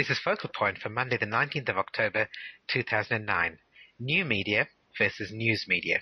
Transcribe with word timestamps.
This 0.00 0.08
is 0.08 0.18
Focal 0.18 0.48
Point 0.56 0.78
for 0.78 0.88
Monday, 0.88 1.18
the 1.18 1.26
19th 1.26 1.68
of 1.68 1.76
October, 1.76 2.26
2009. 2.68 3.58
New 3.98 4.24
media 4.24 4.66
versus 4.96 5.30
news 5.30 5.66
media. 5.68 5.98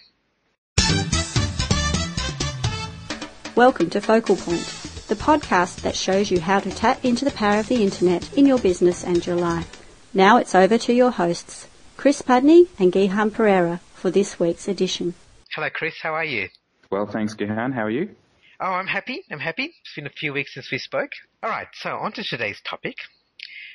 Welcome 3.56 3.90
to 3.90 4.00
Focal 4.00 4.37
Point, 4.37 4.62
the 5.08 5.16
podcast 5.16 5.82
that 5.82 5.96
shows 5.96 6.30
you 6.30 6.38
how 6.38 6.61
to 6.61 6.71
tap 6.71 7.04
into 7.04 7.24
the 7.24 7.32
power 7.32 7.58
of 7.58 7.66
the 7.66 7.82
internet 7.82 8.32
in 8.38 8.46
your 8.46 8.61
business 8.61 9.03
and 9.03 9.27
your 9.27 9.34
life. 9.34 9.84
Now 10.15 10.37
it's 10.37 10.55
over 10.55 10.79
to 10.79 10.93
your 10.93 11.11
hosts, 11.11 11.67
Chris 11.96 12.23
Pudney 12.23 12.69
and 12.79 12.93
Gihan 12.93 13.30
Perera, 13.30 13.80
for 13.95 14.12
this 14.12 14.39
week's 14.39 14.69
edition. 14.69 15.15
Hello, 15.57 15.71
Chris. 15.75 15.95
How 16.01 16.15
are 16.15 16.25
you? 16.25 16.51
Well, 16.93 17.09
thanks, 17.12 17.35
Gihan. 17.35 17.75
How 17.75 17.87
are 17.87 17.91
you? 17.91 18.15
Oh, 18.61 18.75
I'm 18.75 18.87
happy. 18.87 19.25
I'm 19.29 19.41
happy. 19.41 19.65
It's 19.65 19.95
been 19.96 20.07
a 20.07 20.11
few 20.11 20.33
weeks 20.33 20.55
since 20.55 20.71
we 20.71 20.79
spoke. 20.79 21.11
All 21.43 21.51
right, 21.51 21.67
so 21.73 21.96
on 21.96 22.12
to 22.12 22.23
today's 22.23 22.61
topic. 22.65 22.95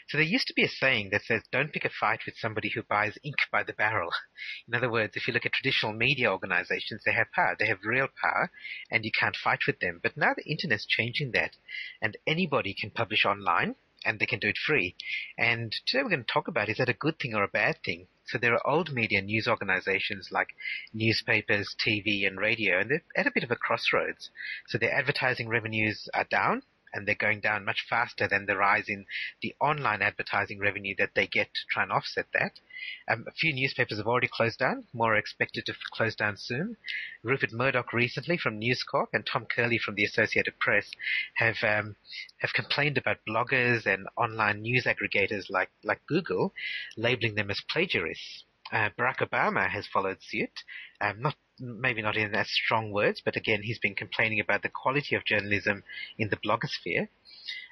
So 0.07 0.17
there 0.17 0.25
used 0.25 0.47
to 0.47 0.53
be 0.53 0.63
a 0.63 0.69
saying 0.69 1.09
that 1.11 1.23
says, 1.23 1.43
don't 1.51 1.71
pick 1.71 1.85
a 1.85 1.89
fight 1.89 2.21
with 2.25 2.37
somebody 2.37 2.69
who 2.69 2.83
buys 2.83 3.17
ink 3.23 3.37
by 3.51 3.63
the 3.63 3.73
barrel. 3.73 4.11
In 4.67 4.75
other 4.75 4.89
words, 4.89 5.15
if 5.15 5.27
you 5.27 5.33
look 5.33 5.45
at 5.45 5.53
traditional 5.53 5.93
media 5.93 6.31
organizations, 6.31 7.03
they 7.03 7.13
have 7.13 7.31
power. 7.31 7.55
They 7.57 7.67
have 7.67 7.83
real 7.83 8.07
power, 8.21 8.51
and 8.91 9.05
you 9.05 9.11
can't 9.11 9.35
fight 9.35 9.61
with 9.67 9.79
them. 9.79 9.99
But 10.03 10.17
now 10.17 10.33
the 10.35 10.49
internet's 10.49 10.85
changing 10.85 11.31
that, 11.31 11.55
and 12.01 12.17
anybody 12.27 12.73
can 12.73 12.91
publish 12.91 13.25
online, 13.25 13.75
and 14.05 14.19
they 14.19 14.25
can 14.25 14.39
do 14.39 14.49
it 14.49 14.57
free. 14.57 14.95
And 15.37 15.71
today 15.85 16.03
we're 16.03 16.09
going 16.09 16.25
to 16.25 16.31
talk 16.31 16.47
about 16.47 16.69
is 16.69 16.77
that 16.77 16.89
a 16.89 16.93
good 16.93 17.19
thing 17.19 17.33
or 17.33 17.43
a 17.43 17.47
bad 17.47 17.77
thing? 17.83 18.07
So 18.25 18.37
there 18.37 18.53
are 18.53 18.67
old 18.67 18.93
media 18.93 19.21
news 19.21 19.47
organizations 19.47 20.29
like 20.31 20.49
newspapers, 20.93 21.75
TV, 21.79 22.25
and 22.25 22.37
radio, 22.37 22.79
and 22.79 22.89
they're 22.89 23.03
at 23.15 23.27
a 23.27 23.31
bit 23.33 23.43
of 23.43 23.51
a 23.51 23.55
crossroads. 23.55 24.29
So 24.67 24.77
their 24.77 24.93
advertising 24.93 25.49
revenues 25.49 26.07
are 26.13 26.23
down, 26.25 26.63
and 26.93 27.07
they're 27.07 27.15
going 27.15 27.39
down 27.39 27.65
much 27.65 27.85
faster 27.89 28.27
than 28.27 28.45
the 28.45 28.55
rise 28.55 28.87
in 28.87 29.05
the 29.41 29.53
online 29.59 30.01
advertising 30.01 30.59
revenue 30.59 30.95
that 30.97 31.11
they 31.15 31.27
get 31.27 31.53
to 31.53 31.61
try 31.69 31.83
and 31.83 31.91
offset 31.91 32.27
that. 32.33 32.59
Um, 33.07 33.25
a 33.27 33.31
few 33.31 33.53
newspapers 33.53 33.97
have 33.97 34.07
already 34.07 34.27
closed 34.27 34.59
down. 34.59 34.85
More 34.93 35.13
are 35.13 35.17
expected 35.17 35.65
to 35.65 35.73
close 35.91 36.15
down 36.15 36.37
soon. 36.37 36.77
Rupert 37.23 37.51
Murdoch 37.51 37.93
recently 37.93 38.37
from 38.37 38.59
News 38.59 38.83
Corp 38.83 39.09
and 39.13 39.25
Tom 39.25 39.45
Curley 39.45 39.77
from 39.77 39.95
the 39.95 40.03
Associated 40.03 40.59
Press 40.59 40.91
have 41.35 41.57
um, 41.63 41.95
have 42.39 42.53
complained 42.53 42.97
about 42.97 43.25
bloggers 43.27 43.85
and 43.85 44.07
online 44.17 44.61
news 44.61 44.85
aggregators 44.85 45.49
like 45.49 45.71
like 45.83 46.05
Google, 46.07 46.53
labeling 46.97 47.35
them 47.35 47.49
as 47.49 47.61
plagiarists. 47.69 48.43
Uh, 48.71 48.89
Barack 48.97 49.17
Obama 49.17 49.69
has 49.69 49.85
followed 49.87 50.17
suit, 50.21 50.63
um, 50.99 51.21
not 51.21 51.35
maybe 51.59 52.01
not 52.01 52.17
in 52.17 52.33
as 52.35 52.49
strong 52.49 52.91
words, 52.91 53.21
but 53.23 53.35
again, 53.35 53.61
he's 53.63 53.79
been 53.79 53.95
complaining 53.95 54.39
about 54.39 54.61
the 54.61 54.69
quality 54.69 55.15
of 55.15 55.25
journalism 55.25 55.83
in 56.17 56.29
the 56.29 56.37
blogosphere. 56.37 57.07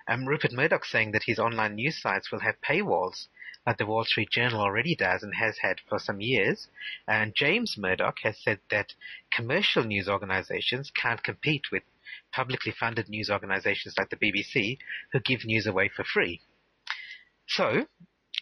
Um, 0.07 0.27
Rupert 0.27 0.51
Murdoch 0.51 0.85
saying 0.85 1.11
that 1.11 1.23
his 1.25 1.39
online 1.39 1.75
news 1.75 2.01
sites 2.01 2.31
will 2.31 2.39
have 2.39 2.55
paywalls, 2.61 3.27
like 3.65 3.77
the 3.77 3.85
Wall 3.85 4.03
Street 4.03 4.29
Journal 4.31 4.61
already 4.61 4.95
does 4.95 5.23
and 5.23 5.35
has 5.35 5.59
had 5.59 5.79
for 5.87 5.99
some 5.99 6.21
years. 6.21 6.67
And 7.07 7.35
James 7.35 7.75
Murdoch 7.77 8.17
has 8.23 8.37
said 8.41 8.59
that 8.69 8.93
commercial 9.31 9.83
news 9.83 10.09
organizations 10.09 10.91
can't 10.91 11.23
compete 11.23 11.71
with 11.71 11.83
publicly 12.31 12.71
funded 12.71 13.09
news 13.09 13.29
organizations 13.29 13.95
like 13.97 14.09
the 14.09 14.15
BBC 14.15 14.77
who 15.11 15.19
give 15.19 15.45
news 15.45 15.67
away 15.67 15.89
for 15.89 16.03
free. 16.03 16.41
So, 17.47 17.87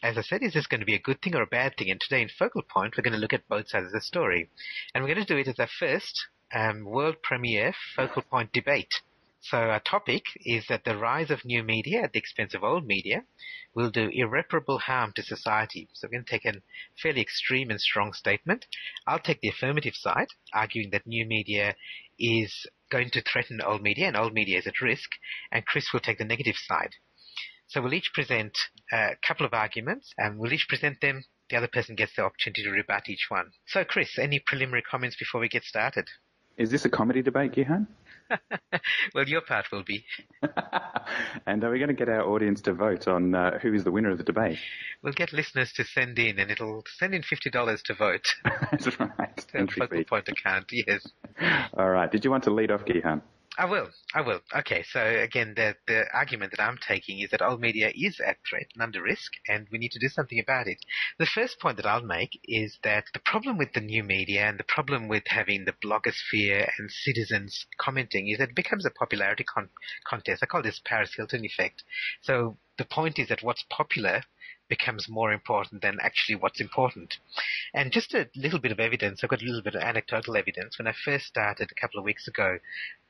as 0.01 0.17
I 0.17 0.21
said, 0.21 0.43
is 0.43 0.53
this 0.53 0.67
going 0.67 0.79
to 0.79 0.85
be 0.85 0.95
a 0.95 0.99
good 0.99 1.21
thing 1.21 1.35
or 1.35 1.41
a 1.41 1.47
bad 1.47 1.75
thing? 1.77 1.91
And 1.91 1.99
today 1.99 2.21
in 2.21 2.29
Focal 2.29 2.61
Point, 2.61 2.95
we're 2.95 3.03
going 3.03 3.13
to 3.13 3.19
look 3.19 3.33
at 3.33 3.47
both 3.47 3.69
sides 3.69 3.87
of 3.87 3.91
the 3.91 4.01
story. 4.01 4.49
And 4.93 5.03
we're 5.03 5.13
going 5.13 5.25
to 5.25 5.33
do 5.33 5.39
it 5.39 5.47
as 5.47 5.59
our 5.59 5.67
first 5.67 6.27
um, 6.53 6.85
world 6.85 7.17
premiere 7.21 7.73
Focal 7.95 8.21
Point 8.21 8.53
debate. 8.53 8.93
So 9.41 9.57
our 9.57 9.79
topic 9.79 10.23
is 10.45 10.67
that 10.67 10.83
the 10.83 10.97
rise 10.97 11.31
of 11.31 11.45
new 11.45 11.63
media 11.63 12.01
at 12.01 12.11
the 12.11 12.19
expense 12.19 12.53
of 12.53 12.63
old 12.63 12.85
media 12.85 13.23
will 13.73 13.89
do 13.89 14.09
irreparable 14.11 14.79
harm 14.79 15.13
to 15.13 15.23
society. 15.23 15.87
So 15.93 16.07
we're 16.07 16.17
going 16.17 16.25
to 16.25 16.29
take 16.29 16.45
a 16.45 16.61
fairly 17.01 17.21
extreme 17.21 17.69
and 17.69 17.79
strong 17.79 18.11
statement. 18.13 18.65
I'll 19.07 19.19
take 19.19 19.39
the 19.39 19.49
affirmative 19.49 19.95
side, 19.95 20.27
arguing 20.53 20.89
that 20.91 21.07
new 21.07 21.25
media 21.25 21.75
is 22.17 22.67
going 22.89 23.11
to 23.11 23.21
threaten 23.21 23.61
old 23.61 23.81
media 23.81 24.07
and 24.07 24.17
old 24.17 24.33
media 24.33 24.59
is 24.59 24.67
at 24.67 24.81
risk. 24.81 25.11
And 25.51 25.65
Chris 25.65 25.93
will 25.93 26.01
take 26.01 26.17
the 26.17 26.25
negative 26.25 26.57
side. 26.57 26.95
So 27.69 27.81
we'll 27.81 27.93
each 27.93 28.11
present 28.13 28.57
a 28.91 29.11
couple 29.25 29.45
of 29.45 29.53
arguments 29.53 30.11
and 30.17 30.39
we'll 30.39 30.53
each 30.53 30.67
present 30.67 31.01
them. 31.01 31.23
The 31.51 31.57
other 31.57 31.67
person 31.67 31.95
gets 31.95 32.15
the 32.15 32.23
opportunity 32.23 32.63
to 32.63 32.71
rebut 32.71 33.09
each 33.09 33.27
one. 33.29 33.51
So 33.67 33.83
Chris, 33.83 34.17
any 34.17 34.39
preliminary 34.39 34.81
comments 34.81 35.15
before 35.17 35.39
we 35.39 35.49
get 35.49 35.63
started? 35.63 36.07
Is 36.57 36.71
this 36.71 36.83
a 36.85 36.89
comedy 36.89 37.21
debate, 37.21 37.53
Gihan? 37.53 37.87
well, 39.13 39.27
your 39.27 39.41
part 39.41 39.71
will 39.71 39.83
be. 39.83 40.03
and 41.45 41.63
are 41.63 41.71
we 41.71 41.77
going 41.77 41.89
to 41.89 41.93
get 41.93 42.09
our 42.09 42.23
audience 42.23 42.61
to 42.61 42.73
vote 42.73 43.07
on 43.07 43.33
uh, 43.33 43.59
who 43.59 43.73
is 43.73 43.83
the 43.83 43.91
winner 43.91 44.09
of 44.09 44.17
the 44.17 44.23
debate? 44.23 44.57
We'll 45.01 45.13
get 45.13 45.31
listeners 45.31 45.71
to 45.73 45.85
send 45.85 46.19
in, 46.19 46.37
and 46.37 46.51
it'll 46.51 46.83
send 46.97 47.15
in 47.15 47.23
fifty 47.23 47.49
dollars 47.49 47.81
to 47.85 47.93
vote. 47.93 48.27
That's 48.71 48.99
right. 48.99 49.45
Focal 49.77 50.03
point 50.03 50.27
account, 50.27 50.65
yes. 50.71 51.07
All 51.73 51.89
right. 51.89 52.11
Did 52.11 52.25
you 52.25 52.31
want 52.31 52.43
to 52.43 52.51
lead 52.51 52.71
off, 52.71 52.83
Gihan? 52.83 53.21
I 53.57 53.65
will. 53.65 53.89
I 54.13 54.21
will. 54.21 54.41
Okay, 54.55 54.83
so 54.83 55.03
again, 55.05 55.53
the, 55.55 55.75
the 55.87 56.05
argument 56.13 56.51
that 56.51 56.61
I'm 56.63 56.77
taking 56.77 57.19
is 57.19 57.31
that 57.31 57.41
old 57.41 57.59
media 57.59 57.91
is 57.93 58.19
at 58.19 58.37
threat 58.47 58.67
and 58.73 58.81
under 58.81 59.01
risk, 59.01 59.33
and 59.47 59.67
we 59.71 59.77
need 59.77 59.91
to 59.93 59.99
do 59.99 60.07
something 60.07 60.39
about 60.39 60.67
it. 60.67 60.77
The 61.17 61.25
first 61.25 61.59
point 61.59 61.77
that 61.77 61.85
I'll 61.85 62.01
make 62.01 62.39
is 62.43 62.79
that 62.83 63.05
the 63.13 63.19
problem 63.19 63.57
with 63.57 63.73
the 63.73 63.81
new 63.81 64.03
media 64.03 64.47
and 64.47 64.57
the 64.59 64.63
problem 64.63 65.07
with 65.07 65.23
having 65.27 65.65
the 65.65 65.73
blogosphere 65.73 66.71
and 66.77 66.91
citizens 66.91 67.65
commenting 67.77 68.27
is 68.29 68.37
that 68.37 68.49
it 68.49 68.55
becomes 68.55 68.85
a 68.85 68.91
popularity 68.91 69.43
con- 69.43 69.69
contest. 70.05 70.43
I 70.43 70.45
call 70.45 70.61
this 70.61 70.79
Paris 70.83 71.15
Hilton 71.15 71.43
effect. 71.43 71.83
So 72.21 72.57
the 72.77 72.85
point 72.85 73.19
is 73.19 73.27
that 73.29 73.43
what's 73.43 73.63
popular 73.69 74.23
becomes 74.69 75.09
more 75.09 75.33
important 75.33 75.81
than 75.81 75.97
actually 76.01 76.35
what's 76.35 76.61
important. 76.61 77.15
And 77.73 77.91
just 77.91 78.13
a 78.13 78.29
little 78.35 78.59
bit 78.59 78.71
of 78.71 78.79
evidence, 78.79 79.23
I've 79.23 79.29
got 79.29 79.41
a 79.41 79.45
little 79.45 79.61
bit 79.61 79.75
of 79.75 79.81
anecdotal 79.81 80.37
evidence. 80.37 80.77
When 80.77 80.87
I 80.87 80.93
first 81.03 81.25
started 81.25 81.69
a 81.71 81.81
couple 81.81 81.99
of 81.99 82.05
weeks 82.05 82.27
ago 82.27 82.59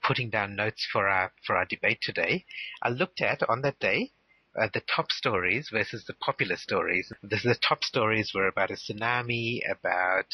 putting 0.02 0.30
down 0.30 0.56
notes 0.56 0.88
for 0.92 1.08
our, 1.08 1.32
for 1.46 1.56
our 1.56 1.66
debate 1.66 2.00
today, 2.02 2.46
I 2.82 2.90
looked 2.90 3.22
at 3.22 3.48
on 3.50 3.62
that 3.62 3.80
day 3.80 4.12
uh, 4.60 4.68
the 4.74 4.82
top 4.94 5.12
stories 5.12 5.70
versus 5.72 6.04
the 6.06 6.14
popular 6.14 6.56
stories. 6.56 7.12
The, 7.22 7.40
the, 7.44 7.56
top 7.56 7.84
stories 7.84 8.32
were 8.34 8.48
about 8.48 8.72
a 8.72 8.74
tsunami, 8.74 9.60
about 9.70 10.26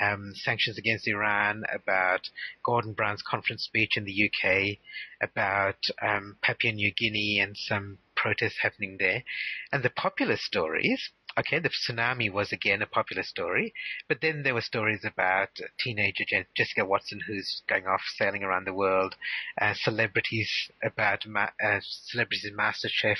um, 0.00 0.32
sanctions 0.34 0.76
against 0.76 1.06
Iran, 1.06 1.62
about 1.72 2.28
Gordon 2.64 2.94
Brown's 2.94 3.22
conference 3.22 3.62
speech 3.62 3.96
in 3.96 4.04
the 4.04 4.30
UK, 4.30 4.78
about 5.22 5.78
um, 6.02 6.36
Papua 6.42 6.72
New 6.72 6.92
Guinea 6.92 7.38
and 7.40 7.56
some 7.56 7.98
protests 8.20 8.58
happening 8.60 8.96
there. 8.98 9.24
And 9.72 9.82
the 9.82 9.90
popular 9.90 10.36
stories, 10.36 11.10
okay, 11.38 11.58
the 11.58 11.70
tsunami 11.70 12.30
was 12.30 12.52
again 12.52 12.82
a 12.82 12.86
popular 12.86 13.22
story, 13.22 13.72
but 14.08 14.20
then 14.20 14.42
there 14.42 14.54
were 14.54 14.60
stories 14.60 15.04
about 15.04 15.48
teenager 15.78 16.24
Jessica 16.54 16.84
Watson 16.84 17.20
who's 17.26 17.62
going 17.66 17.86
off 17.86 18.02
sailing 18.16 18.42
around 18.42 18.66
the 18.66 18.74
world, 18.74 19.14
uh, 19.60 19.74
celebrities 19.74 20.70
about 20.82 21.26
ma- 21.26 21.56
uh, 21.62 21.80
celebrities 21.82 22.44
in 22.44 22.56
MasterChef, 22.56 23.18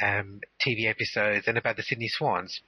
um, 0.00 0.40
TV 0.60 0.86
episodes, 0.86 1.48
and 1.48 1.56
about 1.56 1.76
the 1.76 1.82
Sydney 1.82 2.08
Swans. 2.08 2.60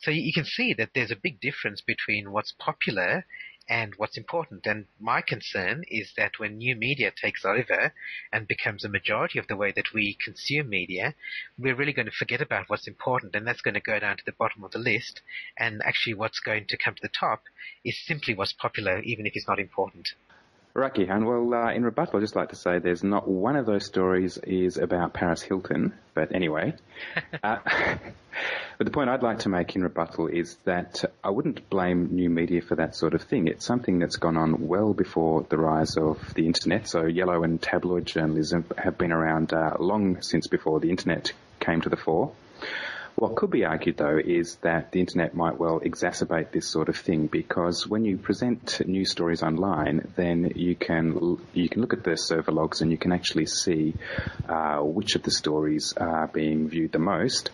So 0.00 0.10
you, 0.10 0.22
you 0.22 0.32
can 0.32 0.44
see 0.44 0.74
that 0.74 0.90
there's 0.94 1.10
a 1.10 1.16
big 1.16 1.40
difference 1.40 1.80
between 1.80 2.32
what's 2.32 2.52
popular 2.52 3.24
and 3.68 3.94
what's 3.96 4.16
important. 4.16 4.66
And 4.66 4.86
my 4.98 5.20
concern 5.20 5.84
is 5.88 6.12
that 6.16 6.38
when 6.38 6.56
new 6.56 6.74
media 6.74 7.12
takes 7.14 7.44
over 7.44 7.92
and 8.32 8.48
becomes 8.48 8.84
a 8.84 8.88
majority 8.88 9.38
of 9.38 9.46
the 9.46 9.56
way 9.56 9.72
that 9.76 9.92
we 9.92 10.16
consume 10.24 10.70
media, 10.70 11.14
we're 11.58 11.74
really 11.74 11.92
going 11.92 12.06
to 12.06 12.12
forget 12.12 12.40
about 12.40 12.68
what's 12.68 12.88
important 12.88 13.34
and 13.34 13.46
that's 13.46 13.60
going 13.60 13.74
to 13.74 13.80
go 13.80 13.98
down 13.98 14.16
to 14.16 14.24
the 14.24 14.32
bottom 14.32 14.64
of 14.64 14.70
the 14.70 14.78
list. 14.78 15.20
And 15.58 15.82
actually 15.84 16.14
what's 16.14 16.40
going 16.40 16.66
to 16.68 16.78
come 16.78 16.94
to 16.94 17.02
the 17.02 17.10
top 17.18 17.42
is 17.84 17.98
simply 18.06 18.34
what's 18.34 18.54
popular, 18.54 19.00
even 19.00 19.26
if 19.26 19.32
it's 19.34 19.48
not 19.48 19.58
important. 19.58 20.08
Gihan. 20.76 21.24
Well, 21.24 21.54
uh, 21.54 21.72
in 21.72 21.84
rebuttal, 21.84 22.18
I'd 22.18 22.22
just 22.22 22.36
like 22.36 22.50
to 22.50 22.56
say 22.56 22.78
there's 22.78 23.02
not 23.02 23.28
one 23.28 23.56
of 23.56 23.66
those 23.66 23.84
stories 23.84 24.38
is 24.38 24.76
about 24.76 25.12
Paris 25.12 25.42
Hilton. 25.42 25.92
But 26.14 26.34
anyway, 26.34 26.74
uh, 27.42 27.58
but 28.78 28.84
the 28.84 28.90
point 28.90 29.10
I'd 29.10 29.22
like 29.22 29.40
to 29.40 29.48
make 29.48 29.74
in 29.76 29.82
rebuttal 29.82 30.28
is 30.28 30.56
that 30.64 31.04
I 31.22 31.30
wouldn't 31.30 31.68
blame 31.68 32.08
new 32.12 32.30
media 32.30 32.62
for 32.62 32.76
that 32.76 32.94
sort 32.94 33.14
of 33.14 33.22
thing. 33.22 33.48
It's 33.48 33.64
something 33.64 33.98
that's 33.98 34.16
gone 34.16 34.36
on 34.36 34.68
well 34.68 34.94
before 34.94 35.46
the 35.48 35.58
rise 35.58 35.96
of 35.96 36.34
the 36.34 36.46
internet. 36.46 36.88
So 36.88 37.06
yellow 37.06 37.42
and 37.42 37.60
tabloid 37.60 38.06
journalism 38.06 38.64
have 38.76 38.98
been 38.98 39.12
around 39.12 39.52
uh, 39.52 39.76
long 39.78 40.22
since 40.22 40.46
before 40.46 40.80
the 40.80 40.90
internet 40.90 41.32
came 41.60 41.80
to 41.82 41.88
the 41.88 41.96
fore. 41.96 42.32
What 43.18 43.34
could 43.34 43.50
be 43.50 43.64
argued 43.64 43.96
though 43.96 44.16
is 44.16 44.54
that 44.62 44.92
the 44.92 45.00
internet 45.00 45.34
might 45.34 45.58
well 45.58 45.80
exacerbate 45.80 46.52
this 46.52 46.68
sort 46.68 46.88
of 46.88 46.96
thing 46.96 47.26
because 47.26 47.84
when 47.84 48.04
you 48.04 48.16
present 48.16 48.80
news 48.86 49.10
stories 49.10 49.42
online, 49.42 50.12
then 50.14 50.52
you 50.54 50.76
can 50.76 51.36
you 51.52 51.68
can 51.68 51.80
look 51.80 51.92
at 51.92 52.04
the 52.04 52.16
server 52.16 52.52
logs 52.52 52.80
and 52.80 52.92
you 52.92 52.96
can 52.96 53.10
actually 53.10 53.46
see 53.46 53.94
uh, 54.48 54.78
which 54.78 55.16
of 55.16 55.24
the 55.24 55.32
stories 55.32 55.94
are 55.96 56.28
being 56.28 56.68
viewed 56.68 56.92
the 56.92 57.00
most, 57.00 57.50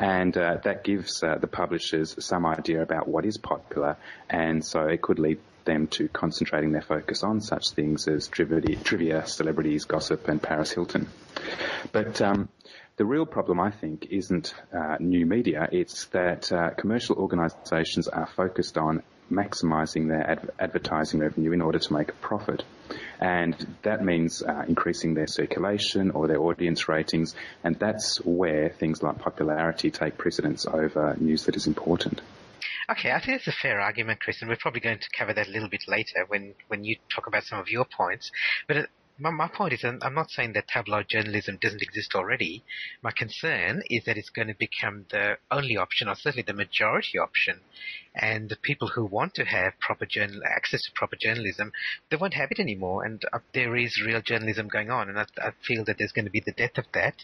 and 0.00 0.36
uh, 0.36 0.56
that 0.64 0.82
gives 0.82 1.22
uh, 1.22 1.38
the 1.38 1.46
publishers 1.46 2.16
some 2.18 2.44
idea 2.44 2.82
about 2.82 3.06
what 3.06 3.24
is 3.24 3.38
popular, 3.38 3.96
and 4.28 4.66
so 4.66 4.80
it 4.80 5.00
could 5.00 5.20
lead 5.20 5.38
them 5.64 5.86
to 5.86 6.08
concentrating 6.08 6.72
their 6.72 6.82
focus 6.82 7.22
on 7.22 7.40
such 7.40 7.70
things 7.70 8.08
as 8.08 8.26
trivia, 8.26 8.76
trivia 8.82 9.24
celebrities, 9.28 9.84
gossip, 9.84 10.26
and 10.26 10.42
Paris 10.42 10.72
Hilton. 10.72 11.08
But 11.92 12.20
um, 12.20 12.48
The 12.96 13.04
real 13.04 13.26
problem, 13.26 13.58
I 13.58 13.72
think, 13.72 14.06
isn't 14.10 14.54
uh, 14.72 14.98
new 15.00 15.26
media. 15.26 15.68
It's 15.72 16.06
that 16.06 16.52
uh, 16.52 16.70
commercial 16.70 17.16
organisations 17.16 18.06
are 18.06 18.28
focused 18.36 18.78
on 18.78 19.02
maximising 19.32 20.06
their 20.06 20.30
ad- 20.30 20.50
advertising 20.60 21.18
revenue 21.18 21.50
in 21.50 21.60
order 21.60 21.80
to 21.80 21.92
make 21.92 22.10
a 22.10 22.14
profit. 22.14 22.62
And 23.18 23.54
that 23.82 24.04
means 24.04 24.44
uh, 24.44 24.64
increasing 24.68 25.14
their 25.14 25.26
circulation 25.26 26.12
or 26.12 26.28
their 26.28 26.40
audience 26.40 26.88
ratings, 26.88 27.34
and 27.64 27.76
that's 27.80 28.18
where 28.24 28.68
things 28.68 29.02
like 29.02 29.18
popularity 29.18 29.90
take 29.90 30.16
precedence 30.16 30.64
over 30.64 31.16
news 31.18 31.46
that 31.46 31.56
is 31.56 31.66
important. 31.66 32.20
Okay, 32.88 33.10
I 33.10 33.18
think 33.18 33.38
that's 33.38 33.48
a 33.48 33.60
fair 33.60 33.80
argument, 33.80 34.20
Chris, 34.20 34.40
and 34.40 34.48
we're 34.48 34.56
probably 34.56 34.80
going 34.80 34.98
to 34.98 35.08
cover 35.18 35.32
that 35.32 35.48
a 35.48 35.50
little 35.50 35.70
bit 35.70 35.84
later 35.88 36.26
when, 36.28 36.54
when 36.68 36.84
you 36.84 36.96
talk 37.08 37.26
about 37.26 37.42
some 37.44 37.58
of 37.58 37.68
your 37.68 37.86
points. 37.86 38.30
But 38.68 38.76
it, 38.76 38.90
my, 39.18 39.30
my 39.30 39.48
point 39.48 39.72
is, 39.72 39.84
I'm 39.84 40.14
not 40.14 40.30
saying 40.30 40.54
that 40.54 40.66
tabloid 40.66 41.08
journalism 41.08 41.58
doesn't 41.60 41.82
exist 41.82 42.14
already. 42.14 42.64
My 43.02 43.12
concern 43.12 43.82
is 43.88 44.04
that 44.04 44.18
it's 44.18 44.30
going 44.30 44.48
to 44.48 44.54
become 44.54 45.06
the 45.10 45.36
only 45.50 45.76
option, 45.76 46.08
or 46.08 46.16
certainly 46.16 46.42
the 46.42 46.52
majority 46.52 47.18
option. 47.18 47.60
And 48.16 48.48
the 48.48 48.56
people 48.56 48.88
who 48.88 49.04
want 49.04 49.34
to 49.34 49.44
have 49.44 49.72
proper 49.80 50.06
journal 50.06 50.40
access 50.44 50.82
to 50.82 50.92
proper 50.94 51.16
journalism, 51.20 51.72
they 52.10 52.16
won't 52.16 52.34
have 52.34 52.48
it 52.52 52.60
anymore. 52.60 53.04
And 53.04 53.24
uh, 53.32 53.40
there 53.52 53.76
is 53.76 54.00
real 54.04 54.20
journalism 54.20 54.68
going 54.68 54.90
on, 54.90 55.08
and 55.08 55.18
I, 55.18 55.26
I, 55.38 55.50
feel 55.66 55.84
that 55.86 55.98
there's 55.98 56.12
going 56.12 56.26
to 56.26 56.30
be 56.30 56.42
the 56.44 56.52
death 56.52 56.78
of 56.78 56.84
that 56.94 57.14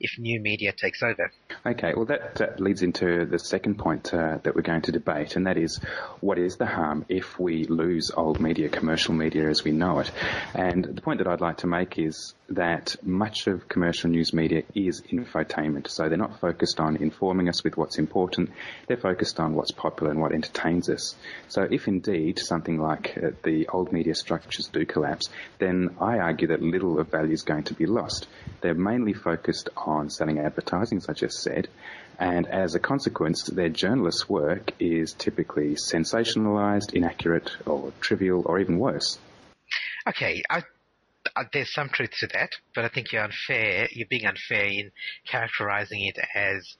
if 0.00 0.18
new 0.18 0.40
media 0.40 0.72
takes 0.72 1.02
over. 1.02 1.30
Okay, 1.64 1.92
well 1.94 2.06
that, 2.06 2.36
that 2.36 2.58
leads 2.58 2.82
into 2.82 3.26
the 3.26 3.38
second 3.38 3.78
point 3.78 4.12
uh, 4.12 4.38
that 4.42 4.56
we're 4.56 4.62
going 4.62 4.82
to 4.82 4.92
debate, 4.92 5.36
and 5.36 5.46
that 5.46 5.56
is 5.56 5.78
what 6.20 6.36
is 6.38 6.56
the 6.56 6.66
harm 6.66 7.04
if 7.08 7.38
we 7.38 7.64
lose 7.66 8.10
old 8.16 8.40
media, 8.40 8.68
commercial 8.68 9.14
media 9.14 9.48
as 9.48 9.62
we 9.62 9.70
know 9.70 10.00
it? 10.00 10.10
And 10.54 10.84
the 10.84 11.00
point 11.00 11.18
that 11.18 11.28
I'd 11.28 11.39
I'd 11.40 11.46
like 11.46 11.56
to 11.58 11.66
make 11.66 11.98
is 11.98 12.34
that 12.50 12.96
much 13.02 13.46
of 13.46 13.66
commercial 13.66 14.10
news 14.10 14.34
media 14.34 14.62
is 14.74 15.00
infotainment. 15.00 15.88
So 15.88 16.06
they're 16.08 16.18
not 16.18 16.38
focused 16.38 16.80
on 16.80 16.96
informing 16.96 17.48
us 17.48 17.64
with 17.64 17.78
what's 17.78 17.98
important. 17.98 18.50
They're 18.86 18.98
focused 18.98 19.40
on 19.40 19.54
what's 19.54 19.70
popular 19.70 20.10
and 20.10 20.20
what 20.20 20.32
entertains 20.32 20.90
us. 20.90 21.14
So 21.48 21.62
if 21.62 21.88
indeed 21.88 22.38
something 22.38 22.78
like 22.78 23.16
uh, 23.16 23.30
the 23.42 23.68
old 23.68 23.90
media 23.90 24.14
structures 24.14 24.66
do 24.66 24.84
collapse, 24.84 25.30
then 25.58 25.96
I 25.98 26.18
argue 26.18 26.48
that 26.48 26.60
little 26.60 27.00
of 27.00 27.10
value 27.10 27.32
is 27.32 27.42
going 27.42 27.64
to 27.64 27.74
be 27.74 27.86
lost. 27.86 28.26
They're 28.60 28.74
mainly 28.74 29.14
focused 29.14 29.70
on 29.78 30.10
selling 30.10 30.40
advertising, 30.40 30.98
as 30.98 31.08
I 31.08 31.14
just 31.14 31.40
said. 31.40 31.68
And 32.18 32.46
as 32.48 32.74
a 32.74 32.80
consequence, 32.80 33.44
their 33.44 33.70
journalists' 33.70 34.28
work 34.28 34.72
is 34.78 35.14
typically 35.14 35.76
sensationalized, 35.76 36.92
inaccurate, 36.92 37.50
or 37.64 37.94
trivial, 38.02 38.42
or 38.44 38.60
even 38.60 38.78
worse. 38.78 39.18
Okay, 40.06 40.42
I 40.48 40.62
there's 41.52 41.72
some 41.72 41.88
truth 41.90 42.10
to 42.20 42.26
that, 42.28 42.50
but 42.74 42.84
I 42.84 42.88
think 42.88 43.12
you're 43.12 43.24
unfair. 43.24 43.88
You're 43.92 44.08
being 44.08 44.26
unfair 44.26 44.66
in 44.66 44.92
characterizing 45.30 46.04
it 46.04 46.18
as 46.34 46.76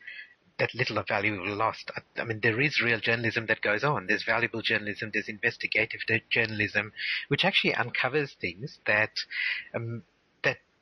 that 0.59 0.75
little 0.75 0.99
of 0.99 1.09
value 1.09 1.41
we 1.41 1.51
lost. 1.51 1.91
I, 1.97 2.21
I, 2.21 2.25
mean, 2.25 2.41
there 2.43 2.61
is 2.61 2.83
real 2.83 3.01
journalism 3.01 3.47
that 3.47 3.63
goes 3.63 3.83
on. 3.83 4.07
There's 4.07 4.25
valuable 4.25 4.63
journalism. 4.63 5.11
There's 5.13 5.29
investigative 5.29 6.01
journalism, 6.31 6.93
which 7.29 7.45
actually 7.45 7.75
uncovers 7.75 8.37
things 8.41 8.79
that 8.87 9.13
um, 9.75 10.03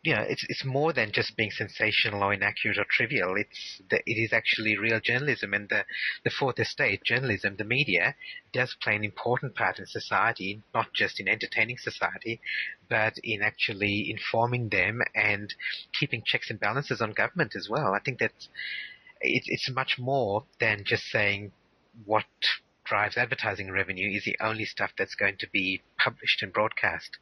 you 0.02 0.14
know, 0.14 0.22
it's 0.22 0.44
it's 0.48 0.64
more 0.64 0.92
than 0.92 1.10
just 1.10 1.36
being 1.36 1.50
sensational 1.50 2.22
or 2.22 2.32
inaccurate 2.32 2.78
or 2.78 2.86
trivial. 2.88 3.34
It's 3.36 3.82
the, 3.90 3.98
it 4.06 4.14
is 4.14 4.32
actually 4.32 4.78
real 4.78 5.00
journalism, 5.00 5.52
and 5.54 5.68
the 5.68 5.84
the 6.24 6.30
fourth 6.30 6.60
estate 6.60 7.02
journalism, 7.04 7.56
the 7.56 7.64
media, 7.64 8.14
does 8.52 8.76
play 8.80 8.94
an 8.94 9.04
important 9.04 9.56
part 9.56 9.78
in 9.78 9.86
society, 9.86 10.62
not 10.72 10.94
just 10.94 11.18
in 11.18 11.28
entertaining 11.28 11.78
society, 11.78 12.40
but 12.88 13.14
in 13.22 13.42
actually 13.42 14.10
informing 14.10 14.68
them 14.68 15.00
and 15.14 15.54
keeping 15.98 16.22
checks 16.24 16.50
and 16.50 16.60
balances 16.60 17.00
on 17.00 17.12
government 17.12 17.54
as 17.56 17.68
well. 17.68 17.92
I 17.94 18.00
think 18.00 18.18
that 18.20 18.32
it's 19.20 19.46
it's 19.48 19.70
much 19.70 19.98
more 19.98 20.44
than 20.60 20.84
just 20.84 21.04
saying 21.04 21.52
what 22.04 22.24
drives 22.84 23.16
advertising 23.16 23.70
revenue 23.70 24.16
is 24.16 24.24
the 24.24 24.36
only 24.40 24.64
stuff 24.64 24.92
that's 24.96 25.14
going 25.14 25.36
to 25.38 25.48
be 25.52 25.82
published 25.98 26.42
and 26.42 26.52
broadcast. 26.52 27.18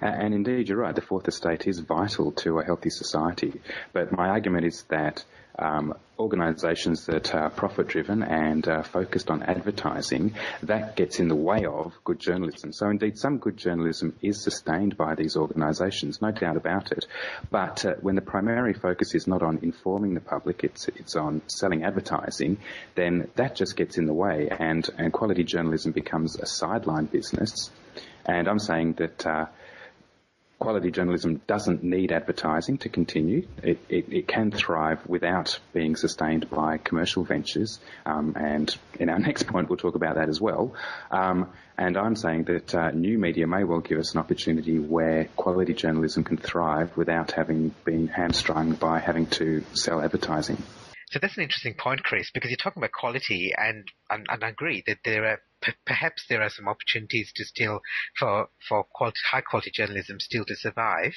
And 0.00 0.34
indeed, 0.34 0.68
you're 0.68 0.78
right. 0.78 0.94
The 0.94 1.00
fourth 1.00 1.28
estate 1.28 1.66
is 1.66 1.78
vital 1.78 2.32
to 2.32 2.58
a 2.58 2.64
healthy 2.64 2.90
society. 2.90 3.60
But 3.92 4.12
my 4.12 4.28
argument 4.28 4.66
is 4.66 4.82
that 4.90 5.24
um, 5.58 5.94
organisations 6.18 7.06
that 7.06 7.34
are 7.34 7.50
profit-driven 7.50 8.22
and 8.22 8.66
uh, 8.66 8.82
focused 8.82 9.30
on 9.30 9.42
advertising, 9.42 10.34
that 10.62 10.96
gets 10.96 11.20
in 11.20 11.28
the 11.28 11.36
way 11.36 11.64
of 11.64 11.92
good 12.04 12.18
journalism. 12.18 12.72
So 12.72 12.88
indeed, 12.88 13.18
some 13.18 13.38
good 13.38 13.56
journalism 13.56 14.16
is 14.20 14.42
sustained 14.42 14.96
by 14.96 15.14
these 15.14 15.36
organisations, 15.36 16.20
no 16.20 16.30
doubt 16.30 16.56
about 16.56 16.92
it. 16.92 17.06
But 17.50 17.84
uh, 17.84 17.94
when 18.00 18.14
the 18.14 18.20
primary 18.20 18.74
focus 18.74 19.14
is 19.14 19.26
not 19.26 19.42
on 19.42 19.60
informing 19.62 20.14
the 20.14 20.20
public, 20.20 20.64
it's 20.64 20.88
it's 20.88 21.16
on 21.16 21.42
selling 21.46 21.84
advertising, 21.84 22.58
then 22.94 23.28
that 23.36 23.54
just 23.54 23.76
gets 23.76 23.98
in 23.98 24.06
the 24.06 24.14
way, 24.14 24.48
and 24.50 24.88
and 24.98 25.12
quality 25.12 25.44
journalism 25.44 25.92
becomes 25.92 26.36
a 26.38 26.46
sideline 26.46 27.06
business. 27.06 27.70
And 28.26 28.48
I'm 28.48 28.58
saying 28.58 28.94
that. 28.94 29.26
Uh, 29.26 29.46
quality 30.58 30.90
journalism 30.90 31.40
doesn't 31.46 31.82
need 31.82 32.12
advertising 32.12 32.78
to 32.78 32.88
continue. 32.88 33.46
It, 33.62 33.78
it, 33.88 34.12
it 34.12 34.28
can 34.28 34.50
thrive 34.50 35.06
without 35.06 35.58
being 35.72 35.96
sustained 35.96 36.50
by 36.50 36.78
commercial 36.78 37.24
ventures. 37.24 37.78
Um, 38.04 38.34
and 38.36 38.74
in 38.98 39.08
our 39.08 39.18
next 39.28 39.46
point, 39.46 39.68
we'll 39.68 39.78
talk 39.78 39.94
about 39.94 40.16
that 40.16 40.28
as 40.28 40.40
well. 40.40 40.74
Um, 41.10 41.50
and 41.76 41.96
I'm 41.96 42.16
saying 42.16 42.44
that 42.44 42.74
uh, 42.74 42.90
new 42.90 43.18
media 43.18 43.46
may 43.46 43.62
well 43.62 43.80
give 43.80 43.98
us 43.98 44.14
an 44.14 44.20
opportunity 44.20 44.78
where 44.78 45.26
quality 45.36 45.74
journalism 45.74 46.24
can 46.24 46.36
thrive 46.36 46.96
without 46.96 47.32
having 47.32 47.72
been 47.84 48.08
hamstrung 48.08 48.72
by 48.72 48.98
having 48.98 49.26
to 49.26 49.64
sell 49.74 50.00
advertising. 50.00 50.60
So 51.10 51.20
that's 51.20 51.36
an 51.36 51.44
interesting 51.44 51.74
point, 51.74 52.02
Chris, 52.02 52.30
because 52.32 52.50
you're 52.50 52.58
talking 52.58 52.82
about 52.82 52.92
quality, 52.92 53.52
and 53.56 53.88
and, 54.10 54.26
and 54.28 54.44
I 54.44 54.48
agree 54.48 54.82
that 54.86 54.98
there 55.04 55.24
are 55.24 55.40
p- 55.60 55.72
perhaps 55.84 56.24
there 56.28 56.42
are 56.42 56.50
some 56.50 56.68
opportunities 56.68 57.32
to 57.34 57.44
still 57.44 57.80
for 58.18 58.48
for 58.68 58.84
quality, 58.84 59.18
high 59.30 59.40
quality 59.40 59.70
journalism 59.70 60.20
still 60.20 60.44
to 60.44 60.56
survive. 60.56 61.14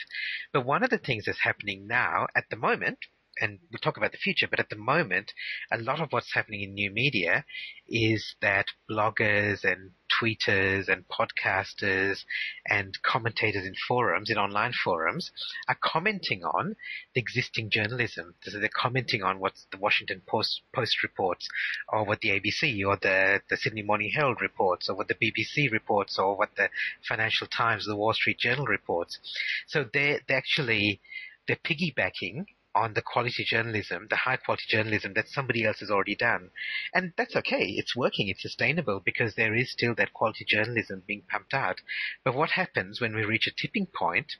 But 0.51 0.65
one 0.65 0.83
of 0.83 0.89
the 0.89 0.97
things 0.97 1.25
that's 1.25 1.41
happening 1.41 1.87
now 1.87 2.27
at 2.35 2.49
the 2.49 2.55
moment 2.55 2.99
and 3.41 3.59
we'll 3.71 3.79
talk 3.79 3.97
about 3.97 4.11
the 4.11 4.17
future, 4.17 4.47
but 4.47 4.59
at 4.59 4.69
the 4.69 4.75
moment, 4.75 5.33
a 5.71 5.77
lot 5.77 5.99
of 5.99 6.11
what's 6.11 6.33
happening 6.33 6.61
in 6.61 6.73
new 6.73 6.91
media 6.91 7.43
is 7.89 8.35
that 8.41 8.67
bloggers 8.89 9.63
and 9.63 9.91
tweeters 10.21 10.87
and 10.87 11.05
podcasters 11.07 12.23
and 12.69 12.97
commentators 13.01 13.65
in 13.65 13.73
forums, 13.87 14.29
in 14.29 14.37
online 14.37 14.73
forums, 14.73 15.31
are 15.67 15.77
commenting 15.81 16.43
on 16.43 16.75
the 17.15 17.21
existing 17.21 17.69
journalism. 17.71 18.35
So 18.43 18.59
they're 18.59 18.69
commenting 18.69 19.23
on 19.23 19.39
what 19.39 19.53
the 19.71 19.77
Washington 19.77 20.21
Post, 20.27 20.61
Post 20.73 21.01
reports, 21.01 21.47
or 21.89 22.05
what 22.05 22.21
the 22.21 22.29
ABC 22.29 22.85
or 22.85 22.97
the, 23.01 23.41
the 23.49 23.57
Sydney 23.57 23.81
Morning 23.81 24.11
Herald 24.13 24.41
reports, 24.41 24.89
or 24.89 24.95
what 24.95 25.07
the 25.07 25.15
BBC 25.15 25.71
reports, 25.71 26.19
or 26.19 26.37
what 26.37 26.55
the 26.55 26.69
Financial 27.07 27.47
Times, 27.47 27.85
the 27.85 27.95
Wall 27.95 28.13
Street 28.13 28.37
Journal 28.37 28.65
reports. 28.65 29.19
So 29.67 29.85
they're, 29.91 30.19
they're 30.27 30.37
actually 30.37 31.01
they're 31.47 31.57
piggybacking 31.57 32.45
on 32.73 32.93
the 32.93 33.01
quality 33.01 33.43
journalism, 33.43 34.07
the 34.09 34.15
high 34.15 34.37
quality 34.37 34.63
journalism 34.67 35.13
that 35.13 35.27
somebody 35.27 35.65
else 35.65 35.79
has 35.79 35.91
already 35.91 36.15
done. 36.15 36.49
And 36.93 37.13
that's 37.17 37.35
okay. 37.35 37.65
It's 37.77 37.95
working. 37.95 38.29
It's 38.29 38.41
sustainable 38.41 39.01
because 39.03 39.35
there 39.35 39.53
is 39.53 39.71
still 39.71 39.95
that 39.95 40.13
quality 40.13 40.45
journalism 40.47 41.03
being 41.05 41.23
pumped 41.29 41.53
out. 41.53 41.81
But 42.23 42.35
what 42.35 42.51
happens 42.51 43.01
when 43.01 43.15
we 43.15 43.23
reach 43.23 43.47
a 43.47 43.51
tipping 43.51 43.87
point 43.87 44.33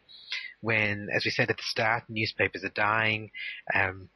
when, 0.61 1.09
as 1.13 1.25
we 1.25 1.31
said 1.31 1.49
at 1.49 1.57
the 1.57 1.63
start, 1.63 2.03
newspapers 2.07 2.63
are 2.63 2.69
dying, 2.69 3.31
um, 3.73 4.09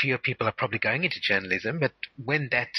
fewer 0.00 0.18
people 0.18 0.46
are 0.46 0.52
probably 0.52 0.78
going 0.78 1.04
into 1.04 1.20
journalism, 1.20 1.78
but 1.78 1.92
when 2.22 2.48
that 2.50 2.70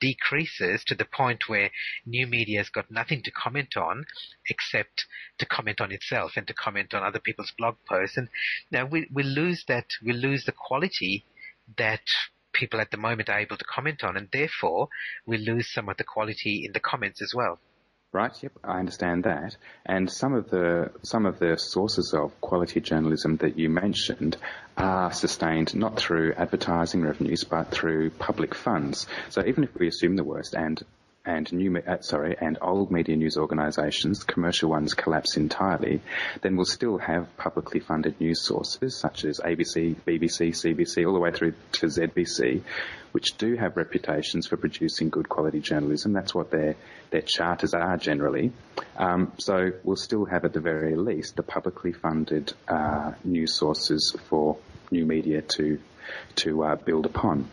decreases 0.00 0.84
to 0.84 0.94
the 0.94 1.04
point 1.04 1.48
where 1.48 1.70
new 2.04 2.26
media 2.26 2.58
has 2.58 2.68
got 2.68 2.90
nothing 2.90 3.22
to 3.22 3.30
comment 3.30 3.76
on 3.76 4.04
except 4.48 5.06
to 5.38 5.46
comment 5.46 5.80
on 5.80 5.90
itself 5.90 6.32
and 6.36 6.46
to 6.46 6.54
comment 6.54 6.92
on 6.92 7.02
other 7.02 7.20
people's 7.20 7.52
blog 7.56 7.76
posts, 7.88 8.16
and 8.16 8.28
know, 8.70 8.84
we 8.84 9.08
we 9.12 9.22
lose 9.22 9.64
that 9.68 9.86
we 10.04 10.12
lose 10.12 10.44
the 10.44 10.52
quality 10.52 11.24
that 11.78 12.02
people 12.52 12.80
at 12.80 12.90
the 12.90 12.96
moment 12.96 13.28
are 13.28 13.38
able 13.38 13.56
to 13.56 13.64
comment 13.64 14.02
on, 14.02 14.16
and 14.16 14.28
therefore 14.32 14.88
we 15.26 15.36
lose 15.38 15.72
some 15.72 15.88
of 15.88 15.96
the 15.96 16.04
quality 16.04 16.64
in 16.64 16.72
the 16.72 16.80
comments 16.80 17.22
as 17.22 17.32
well. 17.34 17.58
Right. 18.12 18.32
Yep, 18.42 18.52
I 18.64 18.78
understand 18.78 19.24
that. 19.24 19.56
And 19.84 20.10
some 20.10 20.32
of 20.32 20.48
the 20.48 20.90
some 21.02 21.26
of 21.26 21.38
the 21.38 21.56
sources 21.58 22.14
of 22.14 22.40
quality 22.40 22.80
journalism 22.80 23.36
that 23.38 23.58
you 23.58 23.68
mentioned 23.68 24.38
are 24.76 25.12
sustained 25.12 25.74
not 25.74 25.98
through 25.98 26.32
advertising 26.34 27.02
revenues 27.02 27.44
but 27.44 27.70
through 27.70 28.10
public 28.10 28.54
funds. 28.54 29.06
So 29.28 29.44
even 29.44 29.64
if 29.64 29.74
we 29.74 29.88
assume 29.88 30.16
the 30.16 30.24
worst 30.24 30.54
and 30.54 30.82
and 31.26 31.52
new, 31.52 31.76
uh, 31.76 32.00
sorry, 32.00 32.36
and 32.40 32.56
old 32.62 32.90
media 32.90 33.16
news 33.16 33.36
organisations, 33.36 34.22
commercial 34.22 34.70
ones 34.70 34.94
collapse 34.94 35.36
entirely, 35.36 36.00
then 36.42 36.56
we'll 36.56 36.64
still 36.64 36.98
have 36.98 37.36
publicly 37.36 37.80
funded 37.80 38.20
news 38.20 38.42
sources 38.42 38.96
such 38.96 39.24
as 39.24 39.40
ABC, 39.40 39.96
BBC, 40.06 40.50
CBC, 40.50 41.06
all 41.06 41.12
the 41.12 41.18
way 41.18 41.32
through 41.32 41.54
to 41.72 41.86
ZBC, 41.86 42.62
which 43.10 43.36
do 43.38 43.56
have 43.56 43.76
reputations 43.76 44.46
for 44.46 44.56
producing 44.56 45.08
good 45.10 45.28
quality 45.28 45.60
journalism. 45.60 46.12
That's 46.12 46.34
what 46.34 46.50
their 46.50 46.76
their 47.10 47.22
charters 47.22 47.74
are 47.74 47.96
generally. 47.96 48.52
Um, 48.96 49.32
so 49.38 49.72
we'll 49.84 49.96
still 49.96 50.24
have, 50.26 50.44
at 50.44 50.52
the 50.52 50.60
very 50.60 50.96
least, 50.96 51.36
the 51.36 51.42
publicly 51.42 51.92
funded 51.92 52.52
uh, 52.68 53.12
news 53.24 53.54
sources 53.54 54.14
for 54.28 54.58
new 54.90 55.04
media 55.04 55.42
to 55.42 55.80
to 56.36 56.62
uh, 56.62 56.76
build 56.76 57.06
upon. 57.06 57.48